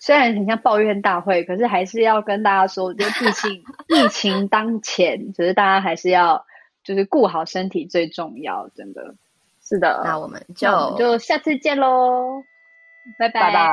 [0.00, 6.44] 虽然很像抱怨大会，可是还是要跟大家说，就疫情 疫情当前，就是大家还是要
[6.82, 9.14] 就是顾好身体最重要，真的。
[9.70, 12.42] 是的，那我们就就下次见喽，
[13.16, 13.70] 拜拜拜。